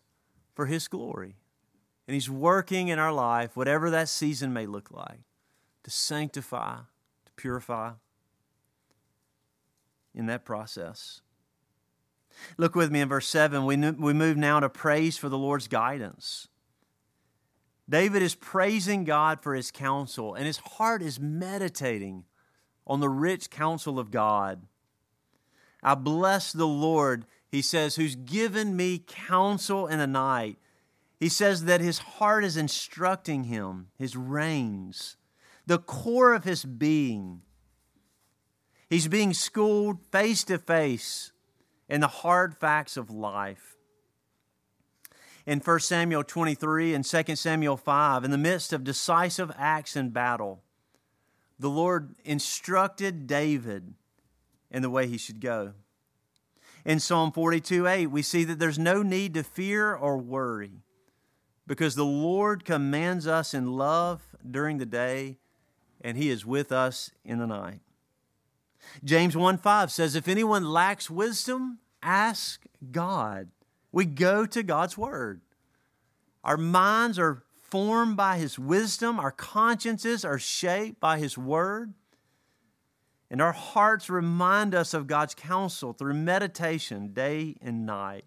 [0.54, 1.36] for his glory.
[2.08, 5.22] And he's working in our life, whatever that season may look like,
[5.84, 6.76] to sanctify,
[7.26, 7.94] to purify
[10.14, 11.22] in that process.
[12.58, 13.66] Look with me in verse 7.
[13.66, 16.48] We, we move now to praise for the Lord's guidance.
[17.90, 22.24] David is praising God for his counsel, and his heart is meditating
[22.88, 24.64] on the rich counsel of God.
[25.82, 30.58] I bless the Lord, he says, who's given me counsel in the night.
[31.20, 35.18] He says that his heart is instructing him, his reins,
[35.66, 37.42] the core of his being.
[38.90, 41.33] He's being schooled face to face
[41.94, 43.76] in the hard facts of life.
[45.46, 50.10] In 1 Samuel 23 and 2 Samuel 5, in the midst of decisive acts in
[50.10, 50.64] battle,
[51.60, 53.94] the Lord instructed David
[54.72, 55.74] in the way he should go.
[56.84, 60.82] In Psalm 42 8, we see that there's no need to fear or worry
[61.68, 65.38] because the Lord commands us in love during the day
[66.02, 67.82] and he is with us in the night.
[69.04, 73.49] James 1 5 says, If anyone lacks wisdom, ask God.
[73.91, 75.41] We go to God's Word.
[76.43, 81.93] Our minds are formed by His wisdom, our consciences are shaped by His Word,
[83.32, 88.26] and our hearts remind us of God's counsel through meditation day and night.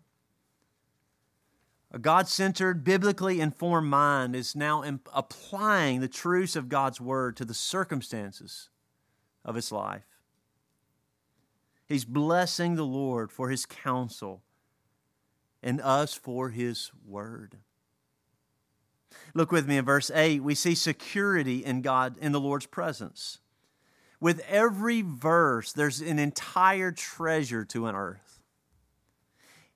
[1.93, 4.83] A God centered, biblically informed mind is now
[5.14, 8.68] applying the truths of God's Word to the circumstances
[9.45, 10.16] of its life.
[11.87, 14.43] He's blessing the Lord for his counsel
[15.62, 17.59] and us for his word.
[19.34, 20.43] Look with me in verse 8.
[20.43, 23.39] We see security in God, in the Lord's presence.
[24.20, 28.41] With every verse, there's an entire treasure to unearth.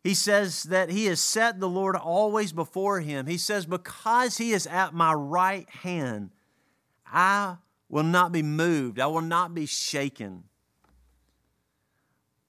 [0.03, 3.27] He says that he has set the Lord always before him.
[3.27, 6.31] He says, Because he is at my right hand,
[7.07, 7.57] I
[7.91, 10.45] will not be moved, I will not be shaken.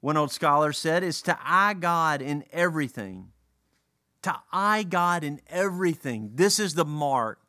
[0.01, 3.29] One old scholar said, is to eye God in everything.
[4.23, 6.31] To eye God in everything.
[6.33, 7.39] This is the mark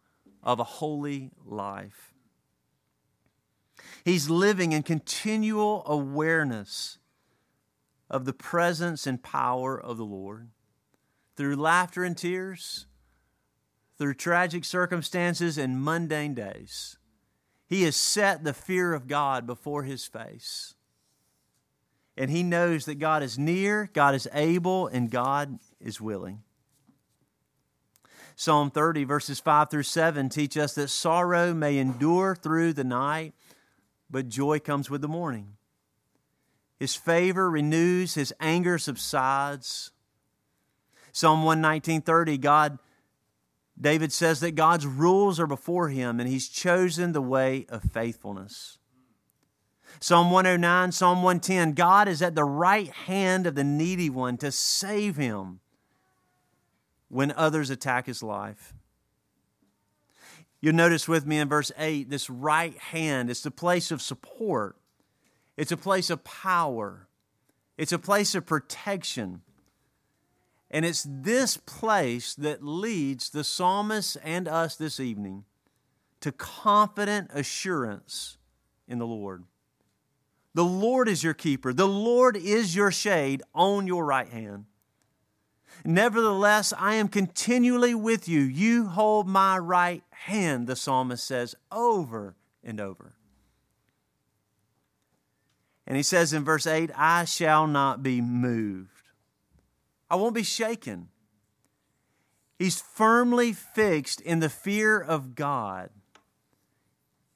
[0.42, 2.12] of a holy life.
[4.04, 6.98] He's living in continual awareness
[8.10, 10.50] of the presence and power of the Lord.
[11.36, 12.86] Through laughter and tears,
[13.96, 16.98] through tragic circumstances and mundane days,
[17.66, 20.74] He has set the fear of God before His face
[22.16, 26.42] and he knows that God is near, God is able, and God is willing.
[28.36, 33.34] Psalm 30, verses 5 through 7 teach us that sorrow may endure through the night,
[34.10, 35.56] but joy comes with the morning.
[36.78, 39.92] His favor renews, his anger subsides.
[41.12, 42.78] Psalm 119:30, God
[43.80, 48.78] David says that God's rules are before him and he's chosen the way of faithfulness.
[50.00, 54.50] Psalm 109, Psalm 110 God is at the right hand of the needy one to
[54.50, 55.60] save him
[57.08, 58.74] when others attack his life.
[60.60, 64.76] You'll notice with me in verse 8 this right hand is the place of support,
[65.56, 67.08] it's a place of power,
[67.76, 69.42] it's a place of protection.
[70.74, 75.44] And it's this place that leads the psalmist and us this evening
[76.22, 78.38] to confident assurance
[78.88, 79.44] in the Lord.
[80.54, 81.72] The Lord is your keeper.
[81.72, 84.66] The Lord is your shade on your right hand.
[85.84, 88.40] Nevertheless, I am continually with you.
[88.40, 93.14] You hold my right hand, the psalmist says over and over.
[95.86, 98.90] And he says in verse 8, I shall not be moved.
[100.08, 101.08] I won't be shaken.
[102.58, 105.90] He's firmly fixed in the fear of God.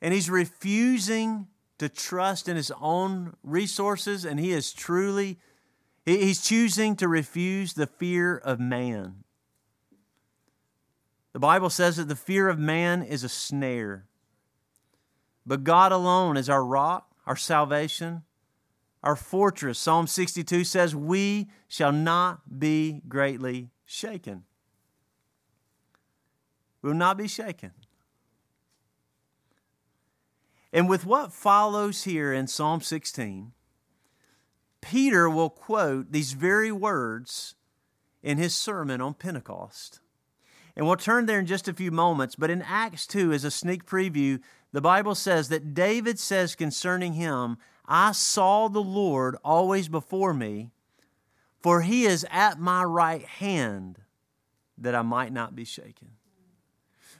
[0.01, 1.49] And he's refusing
[1.79, 5.39] to trust in his own resources, and he is truly,
[6.05, 9.25] he's choosing to refuse the fear of man.
[11.33, 14.07] The Bible says that the fear of man is a snare.
[15.45, 18.23] But God alone is our rock, our salvation,
[19.03, 19.79] our fortress.
[19.79, 24.45] Psalm 62 says, We shall not be greatly shaken.
[26.83, 27.73] We will not be shaken.
[30.77, 33.53] And with what follows here in Psalm 16,
[34.83, 37.55] Peter will quote these very words
[38.23, 40.01] in his sermon on Pentecost.
[40.77, 42.37] And we'll turn there in just a few moments.
[42.37, 44.39] But in Acts 2, as a sneak preview,
[44.71, 47.57] the Bible says that David says concerning him,
[47.87, 50.73] I saw the Lord always before me,
[51.59, 54.03] for he is at my right hand
[54.77, 56.11] that I might not be shaken.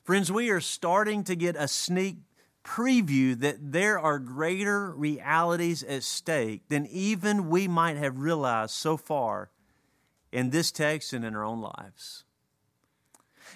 [0.05, 2.19] Friends, we are starting to get a sneak
[2.67, 8.97] preview that there are greater realities at stake than even we might have realized so
[8.97, 9.51] far
[10.33, 12.25] in this text and in our own lives.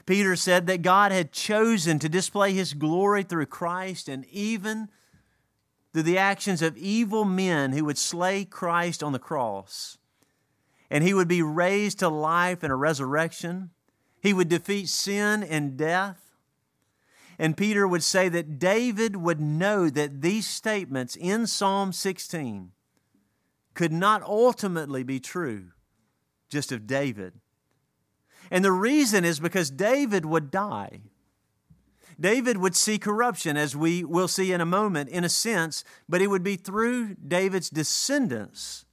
[0.06, 4.88] Peter said that God had chosen to display his glory through Christ and even
[5.92, 9.98] through the actions of evil men who would slay Christ on the cross.
[10.88, 13.70] And he would be raised to life in a resurrection.
[14.20, 16.29] He would defeat sin and death.
[17.40, 22.72] And Peter would say that David would know that these statements in Psalm 16
[23.72, 25.68] could not ultimately be true
[26.50, 27.32] just of David.
[28.50, 31.00] And the reason is because David would die.
[32.20, 36.20] David would see corruption, as we will see in a moment, in a sense, but
[36.20, 38.84] it would be through David's descendants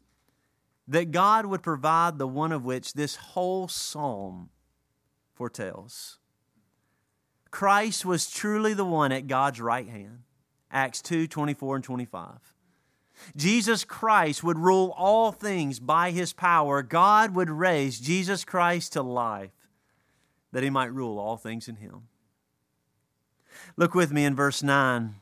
[0.87, 4.51] that God would provide the one of which this whole psalm
[5.33, 6.19] foretells.
[7.51, 10.23] Christ was truly the one at God's right hand.
[10.71, 12.53] Acts 2 24 and 25.
[13.35, 16.83] Jesus Christ would rule all things by his power.
[16.83, 19.51] God would raise Jesus Christ to life
[20.51, 22.03] that he might rule all things in him.
[23.75, 25.15] Look with me in verse 9.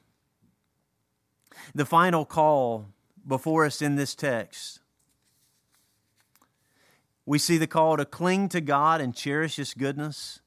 [1.73, 2.88] The final call
[3.28, 4.80] before us in this text.
[7.26, 10.41] We see the call to cling to God and cherish His goodness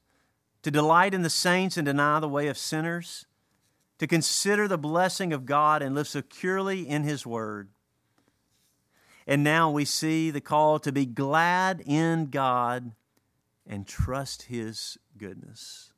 [0.63, 3.25] to delight in the saints and deny the way of sinners,
[3.97, 7.69] to consider the blessing of God and live securely in His Word.
[9.27, 12.93] And now we see the call to be glad in God
[13.67, 15.93] and trust His goodness.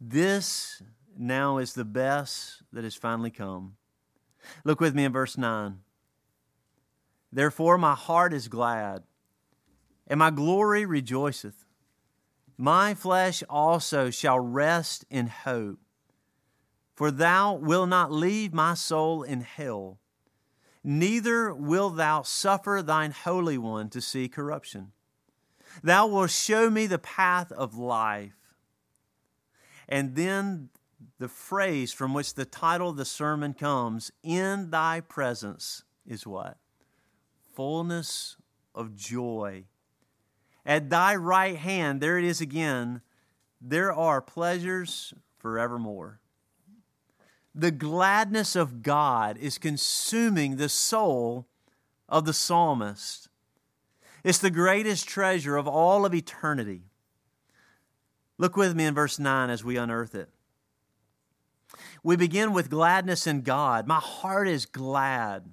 [0.00, 0.82] This
[1.16, 3.76] now is the best that has finally come.
[4.64, 5.80] Look with me in verse 9.
[7.32, 9.02] Therefore, my heart is glad,
[10.06, 11.64] and my glory rejoiceth.
[12.60, 15.78] My flesh also shall rest in hope.
[16.96, 20.00] For thou wilt not leave my soul in hell,
[20.82, 24.90] neither wilt thou suffer thine Holy One to see corruption.
[25.84, 28.34] Thou wilt show me the path of life.
[29.88, 30.70] And then
[31.20, 36.58] the phrase from which the title of the sermon comes, in thy presence, is what?
[37.54, 38.36] Fullness
[38.74, 39.66] of joy
[40.64, 43.00] at thy right hand, there it is again,
[43.60, 46.20] there are pleasures forevermore.
[47.54, 51.46] The gladness of God is consuming the soul
[52.08, 53.28] of the psalmist.
[54.22, 56.82] It's the greatest treasure of all of eternity.
[58.36, 60.28] Look with me in verse 9 as we unearth it.
[62.02, 63.86] We begin with gladness in God.
[63.86, 65.50] My heart is glad.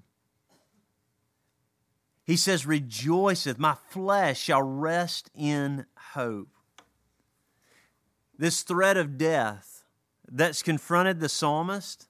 [2.26, 6.50] He says, Rejoiceth, my flesh shall rest in hope.
[8.38, 9.84] This threat of death
[10.30, 12.08] that's confronted the psalmist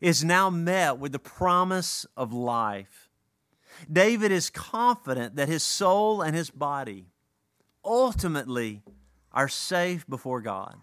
[0.00, 3.08] is now met with the promise of life.
[3.90, 7.06] David is confident that his soul and his body
[7.84, 8.82] ultimately
[9.32, 10.76] are safe before God.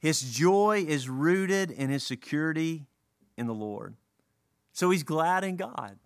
[0.00, 2.86] His joy is rooted in his security
[3.36, 3.94] in the Lord.
[4.72, 5.98] So he's glad in God.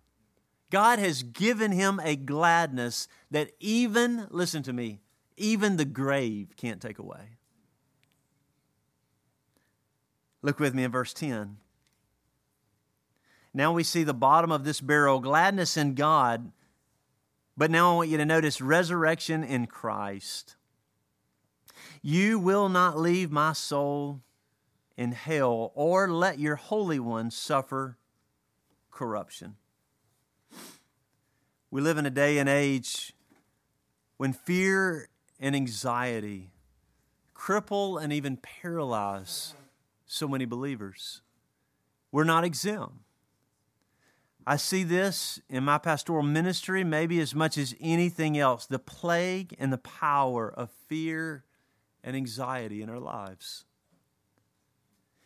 [0.73, 5.01] God has given him a gladness that even, listen to me,
[5.37, 7.37] even the grave can't take away.
[10.41, 11.57] Look with me in verse 10.
[13.53, 16.51] Now we see the bottom of this barrel gladness in God,
[17.55, 20.55] but now I want you to notice resurrection in Christ.
[22.01, 24.21] You will not leave my soul
[24.97, 27.99] in hell or let your Holy One suffer
[28.89, 29.57] corruption.
[31.73, 33.15] We live in a day and age
[34.17, 35.09] when fear
[35.39, 36.51] and anxiety
[37.35, 39.55] cripple and even paralyze
[40.05, 41.23] so many believers.
[42.11, 42.93] We're not exempt.
[44.45, 49.55] I see this in my pastoral ministry, maybe as much as anything else the plague
[49.57, 51.43] and the power of fear
[52.03, 53.65] and anxiety in our lives.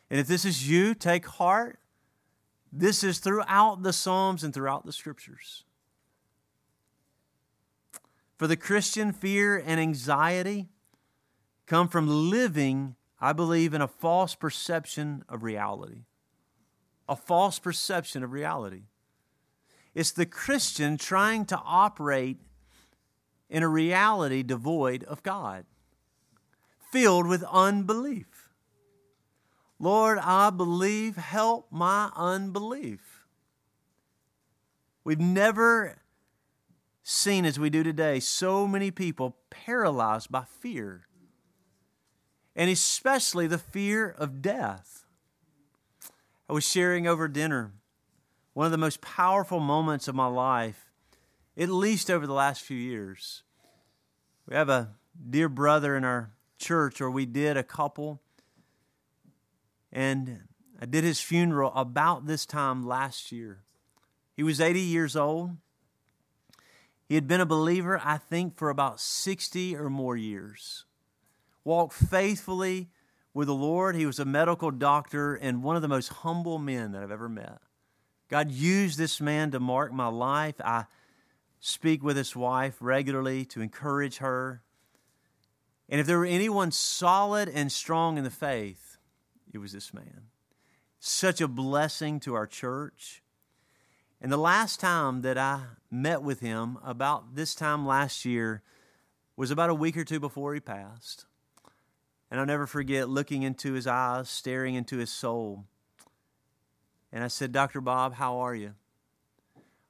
[0.10, 1.80] And if this is you, take heart.
[2.72, 5.66] This is throughout the Psalms and throughout the Scriptures.
[8.38, 10.68] For the Christian, fear and anxiety
[11.66, 16.04] come from living, I believe, in a false perception of reality.
[17.10, 18.84] A false perception of reality.
[19.96, 22.40] It's the Christian trying to operate
[23.50, 25.66] in a reality devoid of God,
[26.92, 28.50] filled with unbelief.
[29.80, 33.26] Lord, I believe, help my unbelief.
[35.04, 35.96] We've never
[37.10, 41.08] seen as we do today so many people paralyzed by fear,
[42.54, 45.06] and especially the fear of death.
[46.50, 47.72] I was sharing over dinner
[48.54, 50.92] one of the most powerful moments of my life,
[51.58, 53.44] at least over the last few years.
[54.46, 54.90] We have a
[55.30, 58.20] dear brother in our church, or we did a couple,
[59.94, 60.42] and
[60.82, 63.64] I did his funeral about this time last year.
[64.36, 65.56] He was 80 years old.
[67.08, 70.86] He had been a believer, I think, for about 60 or more years.
[71.64, 72.90] Walked faithfully
[73.34, 73.96] with the Lord.
[73.96, 77.30] He was a medical doctor and one of the most humble men that I've ever
[77.30, 77.60] met.
[78.30, 80.56] God used this man to mark my life.
[80.64, 80.86] I
[81.60, 84.62] speak with his wife regularly to encourage her.
[85.88, 88.98] And if there were anyone solid and strong in the faith,
[89.54, 90.24] it was this man.
[91.00, 93.22] Such a blessing to our church.
[94.22, 95.62] And the last time that I
[95.92, 98.64] met with him, about this time last year,
[99.36, 101.26] was about a week or two before he passed.
[102.30, 105.66] And I'll never forget looking into his eyes, staring into his soul.
[107.12, 107.80] And I said, Dr.
[107.80, 108.74] Bob, how are you?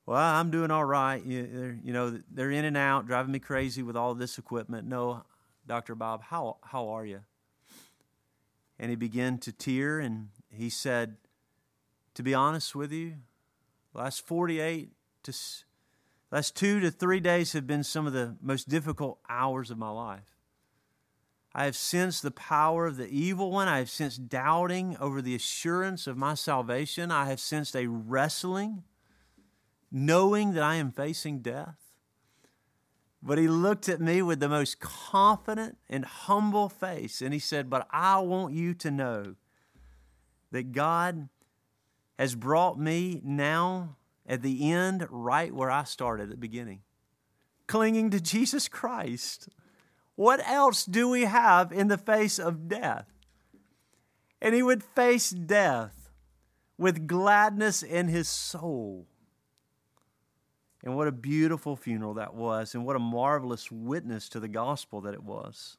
[0.06, 1.24] Well, I'm doing all right.
[1.26, 4.88] You, know, they're in and out, driving me crazy with all this equipment.
[4.88, 5.24] No,
[5.66, 5.96] Dr.
[5.96, 7.22] Bob, how, how are you?
[8.80, 11.18] And he began to tear and he said,
[12.14, 13.16] To be honest with you,
[13.98, 14.92] last 48
[15.24, 15.34] to
[16.32, 19.90] last two to three days have been some of the most difficult hours of my
[19.90, 20.36] life.
[21.54, 23.68] I have sensed the power of the evil one.
[23.68, 27.12] I have sensed doubting over the assurance of my salvation.
[27.12, 28.84] I have sensed a wrestling,
[29.92, 31.80] knowing that I am facing death.
[33.24, 37.70] But he looked at me with the most confident and humble face, and he said,
[37.72, 39.36] But I want you to know
[40.52, 41.30] that God
[42.18, 43.96] has brought me now
[44.26, 46.82] at the end right where I started at the beginning,
[47.68, 49.50] clinging to Jesus Christ.
[50.16, 53.08] What else do we have in the face of death?
[54.42, 56.12] And he would face death
[56.78, 59.08] with gladness in his soul.
[60.84, 65.02] And what a beautiful funeral that was, and what a marvelous witness to the gospel
[65.02, 65.78] that it was.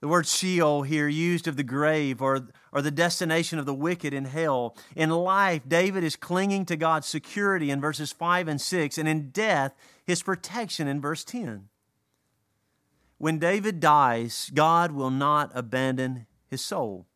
[0.00, 4.14] The word Sheol here, used of the grave or, or the destination of the wicked
[4.14, 4.74] in hell.
[4.96, 9.30] In life, David is clinging to God's security in verses 5 and 6, and in
[9.30, 9.74] death,
[10.06, 11.68] his protection in verse 10.
[13.18, 17.06] When David dies, God will not abandon his soul.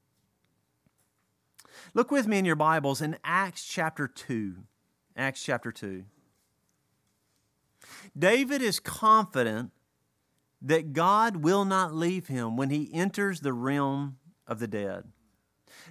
[1.95, 4.57] Look with me in your Bibles in Acts chapter 2.
[5.17, 6.05] Acts chapter 2.
[8.19, 9.71] David is confident
[10.65, 15.05] that God will not leave him when he enters the realm of the dead,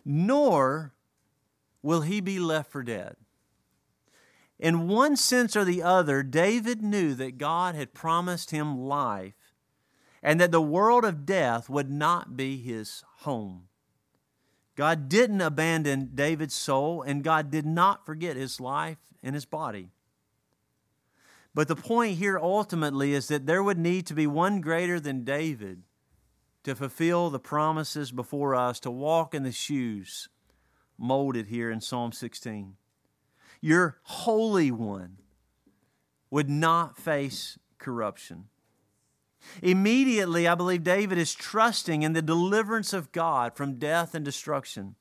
[0.03, 0.93] nor
[1.83, 3.15] will he be left for dead.
[4.59, 9.55] In one sense or the other, David knew that God had promised him life
[10.23, 13.67] and that the world of death would not be his home.
[14.75, 19.91] God didn't abandon David's soul, and God did not forget his life and his body.
[21.55, 25.23] But the point here ultimately is that there would need to be one greater than
[25.23, 25.83] David
[26.63, 30.29] to fulfill the promises before us, to walk in the shoes
[30.97, 32.75] molded here in Psalm 16.
[33.61, 35.17] Your Holy One
[36.31, 38.45] would not face corruption.
[39.61, 44.95] Immediately, I believe David is trusting in the deliverance of God from death and destruction,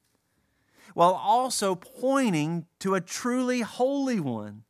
[0.95, 4.65] while also pointing to a truly holy one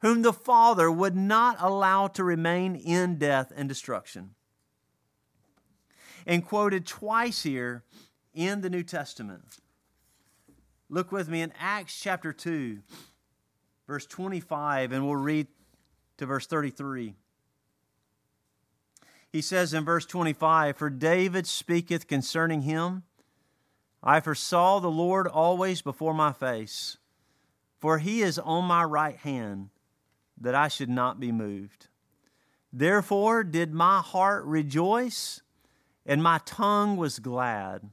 [0.00, 4.30] whom the Father would not allow to remain in death and destruction.
[6.26, 7.84] And quoted twice here
[8.34, 9.42] in the New Testament.
[10.88, 12.80] Look with me in Acts chapter 2,
[13.86, 15.46] verse 25, and we'll read
[16.18, 17.14] to verse 33.
[19.32, 23.04] He says in verse 25, For David speaketh concerning him,
[24.02, 26.96] I foresaw the Lord always before my face,
[27.78, 29.70] for he is on my right hand,
[30.40, 31.88] that I should not be moved.
[32.72, 35.42] Therefore did my heart rejoice,
[36.06, 37.90] and my tongue was glad.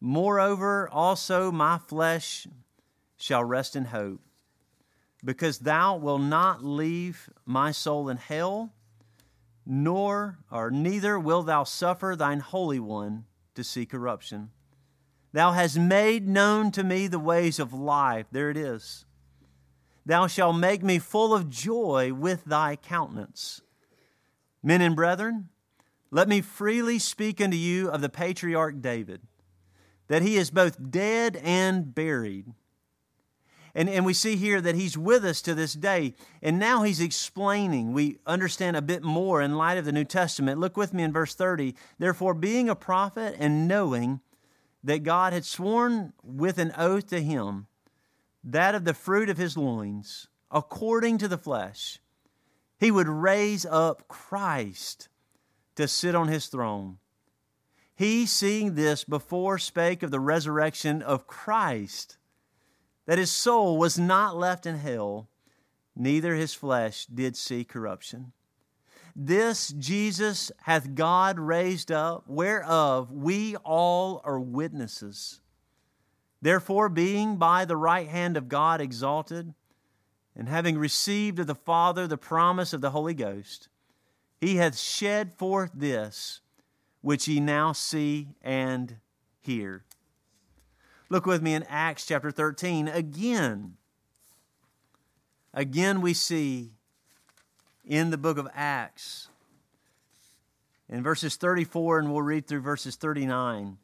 [0.00, 2.46] Moreover, also my flesh
[3.16, 4.20] shall rest in hope,
[5.24, 8.72] because thou wilt not leave my soul in hell,
[9.64, 14.50] nor or neither wilt thou suffer thine holy one to see corruption.
[15.32, 18.26] Thou hast made known to me the ways of life.
[18.30, 19.06] There it is.
[20.06, 23.62] Thou shalt make me full of joy with thy countenance.
[24.62, 25.48] Men and brethren,
[26.10, 29.22] let me freely speak unto you of the patriarch David,
[30.08, 32.52] that he is both dead and buried.
[33.74, 36.14] And, and we see here that he's with us to this day.
[36.40, 37.92] And now he's explaining.
[37.92, 40.60] We understand a bit more in light of the New Testament.
[40.60, 41.74] Look with me in verse 30.
[41.98, 44.20] Therefore, being a prophet and knowing
[44.84, 47.66] that God had sworn with an oath to him
[48.44, 51.98] that of the fruit of his loins, according to the flesh,
[52.78, 55.08] he would raise up Christ
[55.76, 56.98] to sit on his throne.
[57.96, 62.18] He, seeing this before, spake of the resurrection of Christ,
[63.06, 65.28] that his soul was not left in hell,
[65.96, 68.32] neither his flesh did see corruption.
[69.16, 75.40] This Jesus hath God raised up, whereof we all are witnesses.
[76.44, 79.54] Therefore, being by the right hand of God exalted,
[80.36, 83.70] and having received of the Father the promise of the Holy Ghost,
[84.38, 86.42] he hath shed forth this
[87.00, 88.96] which ye now see and
[89.40, 89.84] hear.
[91.08, 92.88] Look with me in Acts chapter 13.
[92.88, 93.78] Again,
[95.54, 96.72] again we see
[97.86, 99.28] in the book of Acts,
[100.90, 103.78] in verses 34, and we'll read through verses 39,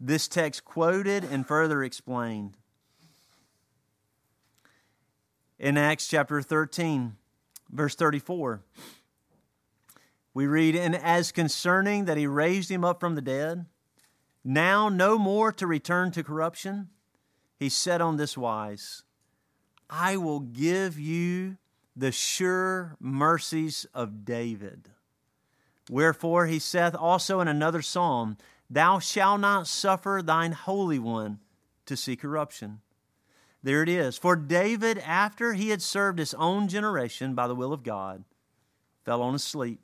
[0.00, 2.56] this text quoted and further explained
[5.58, 7.16] in Acts chapter 13,
[7.70, 8.62] verse 34.
[10.34, 13.66] We read, And as concerning that he raised him up from the dead,
[14.44, 16.88] now no more to return to corruption,
[17.58, 19.04] he said on this wise,
[19.88, 21.56] I will give you
[21.96, 24.90] the sure mercies of David.
[25.88, 28.36] Wherefore he saith also in another psalm,
[28.70, 31.40] Thou shalt not suffer thine Holy One
[31.86, 32.80] to see corruption.
[33.62, 34.18] There it is.
[34.18, 38.24] For David, after he had served his own generation by the will of God,
[39.04, 39.80] fell on asleep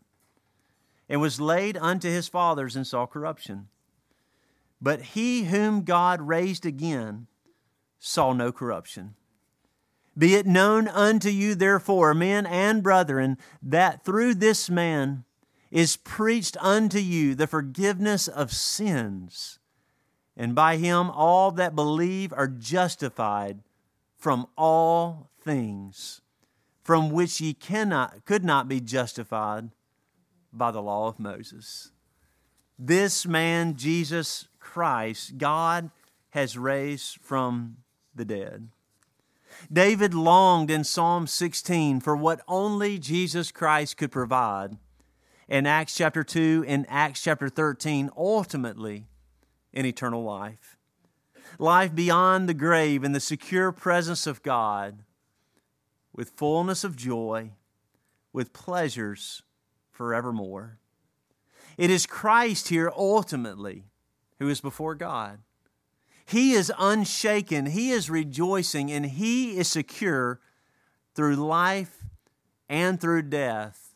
[1.08, 3.68] and was laid unto his fathers and saw corruption.
[4.80, 7.26] But he whom God raised again
[7.98, 9.14] saw no corruption.
[10.16, 15.24] Be it known unto you, therefore, men and brethren, that through this man
[15.70, 19.58] is preached unto you the forgiveness of sins,
[20.36, 23.60] and by him all that believe are justified
[24.16, 26.20] from all things
[26.82, 29.70] from which ye cannot could not be justified
[30.52, 31.92] by the law of Moses.
[32.78, 35.90] This man Jesus Christ God
[36.30, 37.76] has raised from
[38.14, 38.70] the dead.
[39.72, 44.76] David longed in Psalm 16 for what only Jesus Christ could provide.
[45.50, 49.08] In Acts chapter 2 and Acts chapter 13, ultimately
[49.72, 50.76] in eternal life
[51.58, 55.02] life beyond the grave in the secure presence of God
[56.14, 57.50] with fullness of joy,
[58.32, 59.42] with pleasures
[59.90, 60.78] forevermore.
[61.76, 63.86] It is Christ here ultimately
[64.38, 65.40] who is before God.
[66.24, 70.38] He is unshaken, He is rejoicing, and He is secure
[71.16, 72.04] through life
[72.68, 73.89] and through death.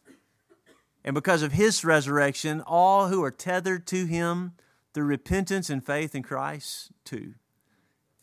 [1.05, 4.53] And because of His resurrection, all who are tethered to Him
[4.93, 7.35] through repentance and faith in Christ too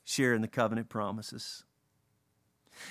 [0.03, 1.63] share in the covenant promises.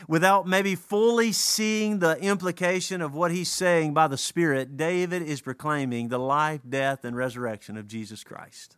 [0.07, 5.41] Without maybe fully seeing the implication of what he's saying by the Spirit, David is
[5.41, 8.77] proclaiming the life, death, and resurrection of Jesus Christ.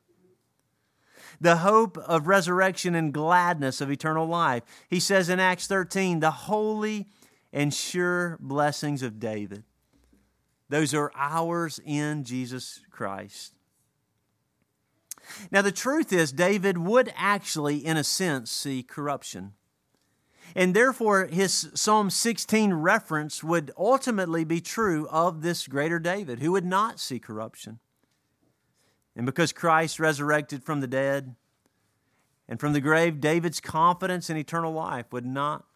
[1.40, 4.62] The hope of resurrection and gladness of eternal life.
[4.88, 7.08] He says in Acts 13, the holy
[7.52, 9.64] and sure blessings of David.
[10.72, 13.52] Those are ours in Jesus Christ.
[15.50, 19.52] Now, the truth is, David would actually, in a sense, see corruption.
[20.56, 26.52] And therefore, his Psalm 16 reference would ultimately be true of this greater David, who
[26.52, 27.78] would not see corruption.
[29.14, 31.36] And because Christ resurrected from the dead
[32.48, 35.66] and from the grave, David's confidence in eternal life would not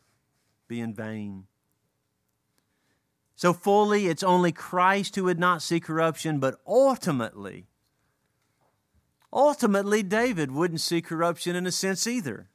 [0.68, 1.49] be in vain.
[3.37, 7.66] So fully, it's only Christ who would not see corruption, but ultimately,
[9.30, 12.49] ultimately, David wouldn't see corruption in a sense either.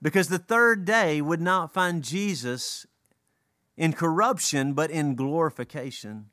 [0.00, 2.86] Because the third day would not find Jesus
[3.76, 6.30] in corruption, but in glorification.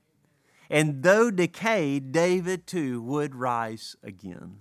[0.70, 4.60] And though decayed, David too would rise again.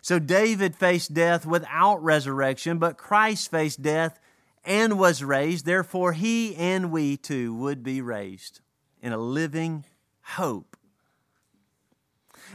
[0.00, 4.20] So David faced death without resurrection, but Christ faced death
[4.64, 5.64] and was raised.
[5.64, 8.60] Therefore, he and we too would be raised
[9.00, 9.84] in a living
[10.22, 10.76] hope.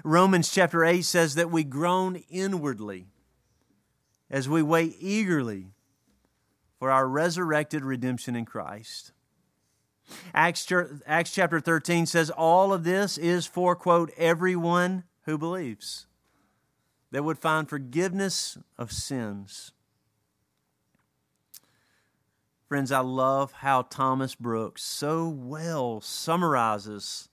[0.04, 3.08] Romans chapter 8 says that we groan inwardly
[4.30, 5.68] as we wait eagerly
[6.78, 9.12] for our resurrected redemption in Christ.
[10.34, 10.66] Acts,
[11.06, 16.08] Acts chapter 13 says all of this is for, quote, everyone who believes
[17.12, 19.74] that would find forgiveness of sins.
[22.70, 27.28] Friends, I love how Thomas Brooks so well summarizes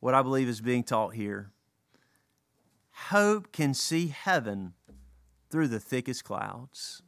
[0.00, 1.50] what I believe is being taught here.
[3.08, 4.72] Hope can see heaven
[5.50, 7.02] through the thickest clouds.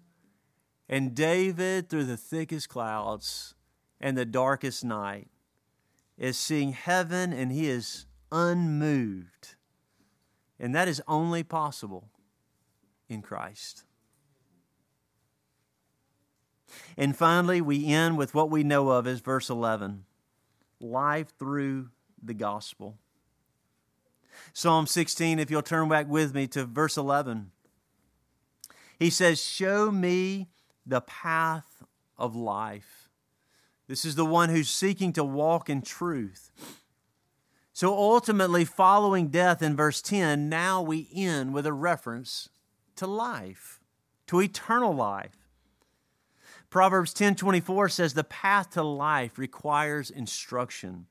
[0.89, 3.55] And David, through the thickest clouds
[4.01, 5.29] and the darkest night,
[6.19, 9.55] is seeing heaven and he is unmoved
[10.59, 12.11] and that is only possible
[13.09, 13.85] in Christ.
[16.97, 20.05] And finally, we end with what we know of as verse 11
[20.81, 21.89] life through
[22.23, 22.99] the gospel.
[24.53, 27.51] Psalm 16, if you'll turn back with me to verse 11,
[28.99, 30.49] he says, Show me
[30.87, 31.85] the path
[32.19, 33.09] of life.
[33.87, 36.51] This is the one who's seeking to walk in truth.
[37.73, 42.49] So ultimately, following death in verse 10, now we end with a reference
[42.97, 43.81] to life,
[44.29, 45.44] to eternal life.
[46.75, 51.07] Proverbs 10:24 says the path to life requires instruction.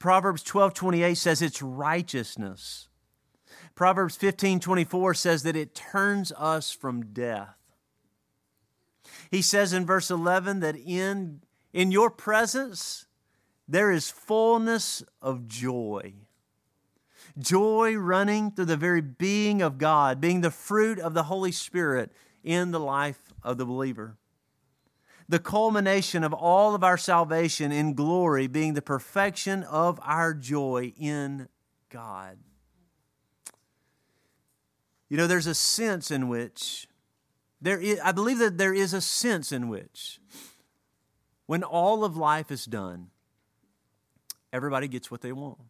[0.00, 2.88] Proverbs 12:28 says it's righteousness.
[3.76, 7.54] Proverbs 15:24 says that it turns us from death.
[9.30, 11.42] He says in verse 11 that in
[11.72, 13.06] in your presence
[13.68, 16.26] there is fullness of joy.
[17.38, 22.12] Joy running through the very being of God, being the fruit of the Holy Spirit
[22.42, 24.16] in the life of the believer.
[25.30, 30.92] The culmination of all of our salvation in glory being the perfection of our joy
[30.98, 31.48] in
[31.88, 32.36] God.
[35.08, 36.88] You know, there's a sense in which,
[37.60, 40.18] there is, I believe that there is a sense in which,
[41.46, 43.10] when all of life is done,
[44.52, 45.60] everybody gets what they want.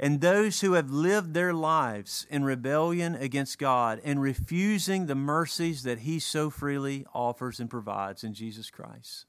[0.00, 5.82] And those who have lived their lives in rebellion against God and refusing the mercies
[5.82, 9.26] that He so freely offers and provides in Jesus Christ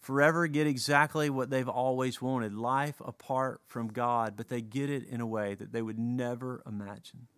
[0.00, 5.06] forever get exactly what they've always wanted life apart from God, but they get it
[5.06, 7.28] in a way that they would never imagine.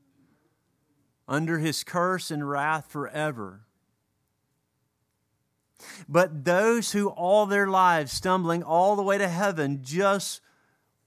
[1.28, 3.62] Under His curse and wrath forever
[6.09, 10.40] but those who all their lives stumbling all the way to heaven just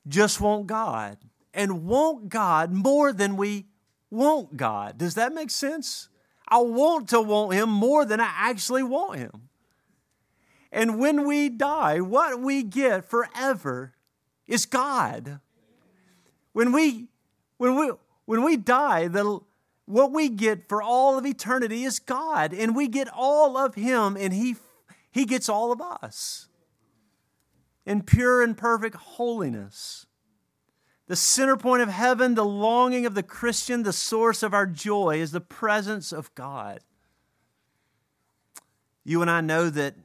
[0.07, 1.17] just want God
[1.53, 3.65] and want God more than we
[4.09, 4.97] want God.
[4.97, 6.09] Does that make sense?
[6.47, 9.49] I want to want him more than I actually want him.
[10.71, 13.93] And when we die, what we get forever
[14.45, 15.39] is God.
[16.51, 17.07] When we
[17.57, 17.91] when we
[18.25, 19.39] when we die, the
[19.85, 24.17] what we get for all of eternity is God, and we get all of Him,
[24.19, 24.55] and He
[25.11, 26.47] he gets all of us
[27.85, 30.05] in pure and perfect holiness.
[31.07, 35.19] The center point of heaven, the longing of the Christian, the source of our joy
[35.19, 36.79] is the presence of God.
[39.03, 39.95] You and I know that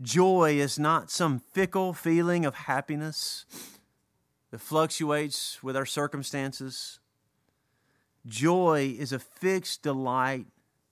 [0.00, 3.44] joy is not some fickle feeling of happiness
[4.50, 7.00] that fluctuates with our circumstances.
[8.26, 10.46] Joy is a fixed delight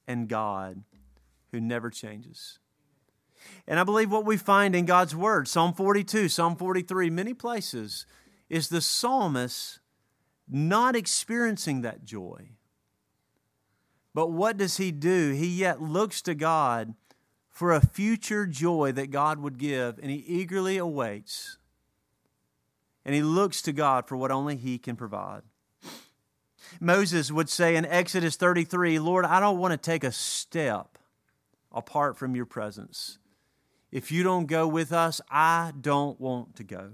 [0.06, 0.82] in God
[1.52, 2.58] who never changes.
[3.66, 8.06] And I believe what we find in God's Word, Psalm 42, Psalm 43, many places,
[8.48, 9.78] is the psalmist
[10.48, 12.50] not experiencing that joy.
[14.14, 15.32] But what does he do?
[15.32, 16.94] He yet looks to God
[17.48, 21.58] for a future joy that God would give, and he eagerly awaits.
[23.04, 25.42] And he looks to God for what only he can provide.
[26.80, 30.98] Moses would say in Exodus 33 Lord, I don't want to take a step
[31.70, 33.18] apart from your presence.
[33.92, 36.92] If you don't go with us, I don't want to go.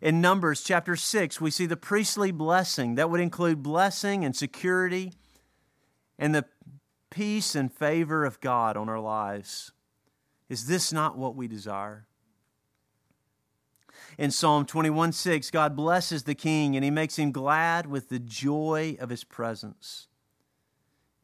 [0.00, 5.12] In Numbers chapter 6, we see the priestly blessing that would include blessing and security
[6.16, 6.44] and the
[7.10, 9.72] peace and favor of God on our lives.
[10.48, 12.06] Is this not what we desire?
[14.16, 18.18] In Psalm 21 6, God blesses the king and he makes him glad with the
[18.20, 20.06] joy of his presence.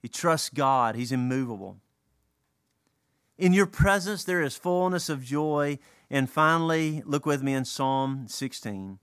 [0.03, 1.79] He trusts God, he's immovable.
[3.39, 5.79] In your presence, there is fullness of joy.
[6.11, 8.99] And finally, look with me in Psalm 16.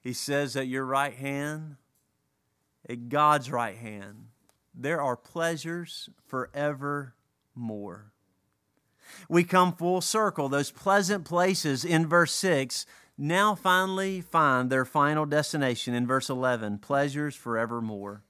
[0.00, 1.76] He says, At your right hand,
[2.88, 4.28] at God's right hand,
[4.74, 8.12] there are pleasures forevermore.
[9.28, 10.48] We come full circle.
[10.48, 12.86] Those pleasant places in verse 6
[13.16, 18.22] now finally find their final destination in verse 11 pleasures forevermore.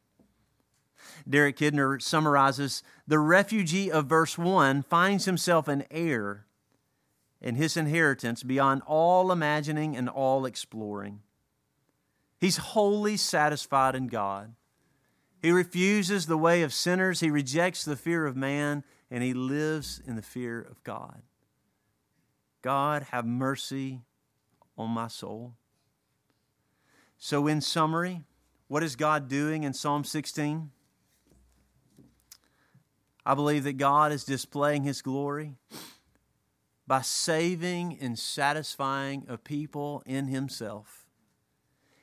[1.28, 6.46] Derek Kidner summarizes the refugee of verse 1 finds himself an heir
[7.40, 11.20] in his inheritance beyond all imagining and all exploring.
[12.40, 14.54] He's wholly satisfied in God.
[15.40, 20.00] He refuses the way of sinners, he rejects the fear of man, and he lives
[20.04, 21.22] in the fear of God.
[22.62, 24.02] God, have mercy
[24.76, 25.54] on my soul.
[27.18, 28.22] So, in summary,
[28.66, 30.70] what is God doing in Psalm 16?
[33.28, 35.56] I believe that God is displaying His glory
[36.86, 41.04] by saving and satisfying a people in Himself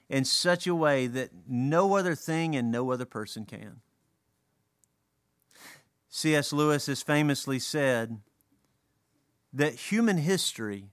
[0.07, 3.81] in such a way that no other thing and no other person can.
[6.09, 6.53] C.S.
[6.53, 8.19] Lewis has famously said
[9.51, 10.91] that human history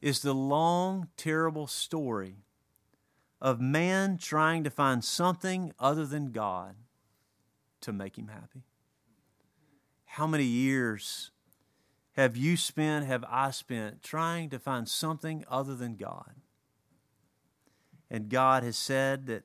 [0.00, 2.36] is the long, terrible story
[3.40, 6.76] of man trying to find something other than God
[7.80, 8.62] to make him happy.
[10.14, 11.32] How many years
[12.12, 16.36] have you spent, have I spent, trying to find something other than God?
[18.08, 19.42] And God has said that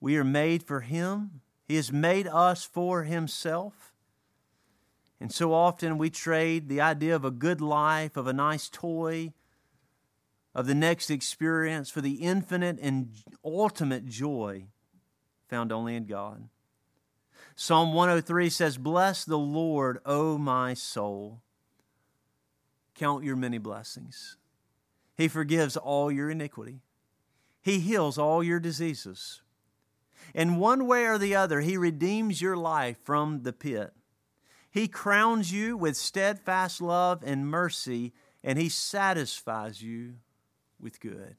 [0.00, 3.94] we are made for Him, He has made us for Himself.
[5.20, 9.34] And so often we trade the idea of a good life, of a nice toy,
[10.52, 13.12] of the next experience for the infinite and
[13.44, 14.64] ultimate joy
[15.48, 16.48] found only in God.
[17.62, 21.42] Psalm 103 says, Bless the Lord, O my soul.
[22.94, 24.38] Count your many blessings.
[25.14, 26.80] He forgives all your iniquity,
[27.60, 29.42] He heals all your diseases.
[30.34, 33.92] In one way or the other, He redeems your life from the pit.
[34.70, 40.14] He crowns you with steadfast love and mercy, and He satisfies you
[40.80, 41.36] with good.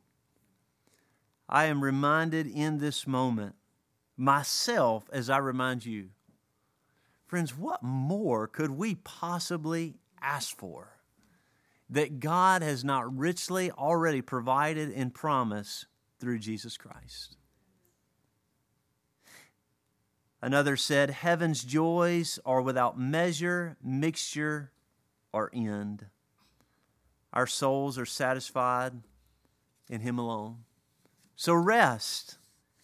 [1.49, 3.55] I am reminded in this moment
[4.21, 6.09] myself as I remind you.
[7.25, 10.99] Friends, what more could we possibly ask for
[11.89, 15.87] that God has not richly already provided and promised
[16.19, 17.35] through Jesus Christ?
[20.39, 24.71] Another said, Heaven's joys are without measure, mixture,
[25.33, 26.05] or end.
[27.33, 28.93] Our souls are satisfied
[29.89, 30.57] in Him alone.
[31.35, 32.37] So rest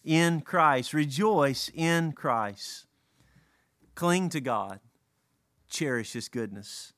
[0.08, 0.94] in Christ.
[0.94, 2.88] Rejoice in Christ.
[3.94, 4.80] Cling to God.
[5.70, 6.94] Cherish His goodness.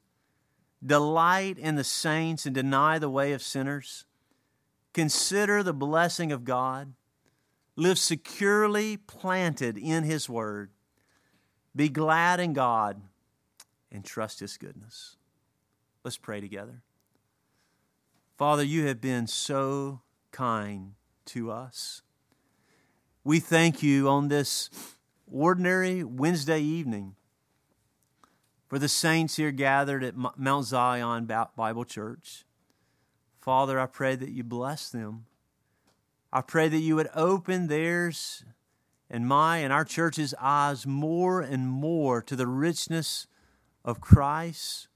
[0.86, 4.06] Delight in the saints and deny the way of sinners.
[4.94, 6.94] Consider the blessing of God.
[7.76, 10.70] Live securely planted in His Word.
[11.76, 13.02] Be glad in God
[13.92, 15.16] and trust His goodness.
[16.04, 16.84] Let's pray together.
[18.38, 20.02] Father, you have been so
[20.32, 20.94] kind
[21.26, 22.04] to us.
[23.26, 24.70] We thank you on this
[25.30, 27.16] ordinary Wednesday evening
[28.70, 32.46] for the saints here gathered at Mount Zion Bible Church.
[33.42, 35.26] Father, I pray that you bless them.
[36.32, 38.46] I pray that you would open theirs
[39.10, 43.28] and my and our church's eyes more and more to the richness
[43.84, 44.88] of Christ,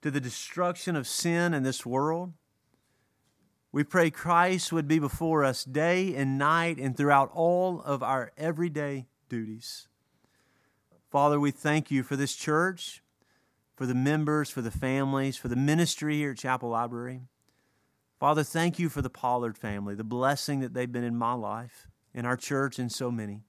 [0.00, 2.32] to the destruction of sin in this world
[3.74, 8.30] we pray Christ would be before us day and night and throughout all of our
[8.38, 9.88] everyday duties.
[11.10, 13.02] Father, we thank you for this church,
[13.74, 17.22] for the members, for the families, for the ministry here at Chapel Library.
[18.20, 21.88] Father, thank you for the Pollard family, the blessing that they've been in my life,
[22.14, 23.40] in our church, and so many.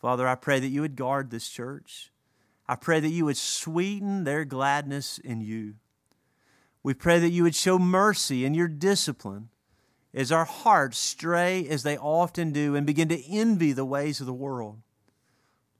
[0.00, 2.12] Father, I pray that you would guard this church.
[2.68, 5.74] I pray that you would sweeten their gladness in you.
[6.88, 9.50] We pray that you would show mercy in your discipline
[10.14, 14.26] as our hearts stray, as they often do, and begin to envy the ways of
[14.26, 14.78] the world.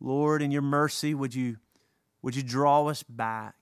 [0.00, 1.56] Lord, in your mercy, would you,
[2.20, 3.54] would you draw us back?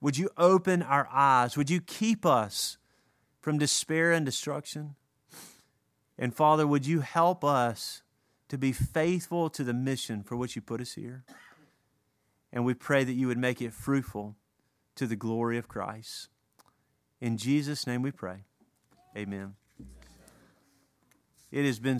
[0.00, 1.58] Would you open our eyes?
[1.58, 2.78] Would you keep us
[3.38, 4.94] from despair and destruction?
[6.16, 8.00] And Father, would you help us
[8.48, 11.24] to be faithful to the mission for which you put us here.
[12.50, 14.36] And we pray that you would make it fruitful
[14.94, 16.30] to the glory of Christ.
[17.24, 18.44] In Jesus' name we pray.
[19.16, 19.54] Amen.
[21.50, 21.92] It has been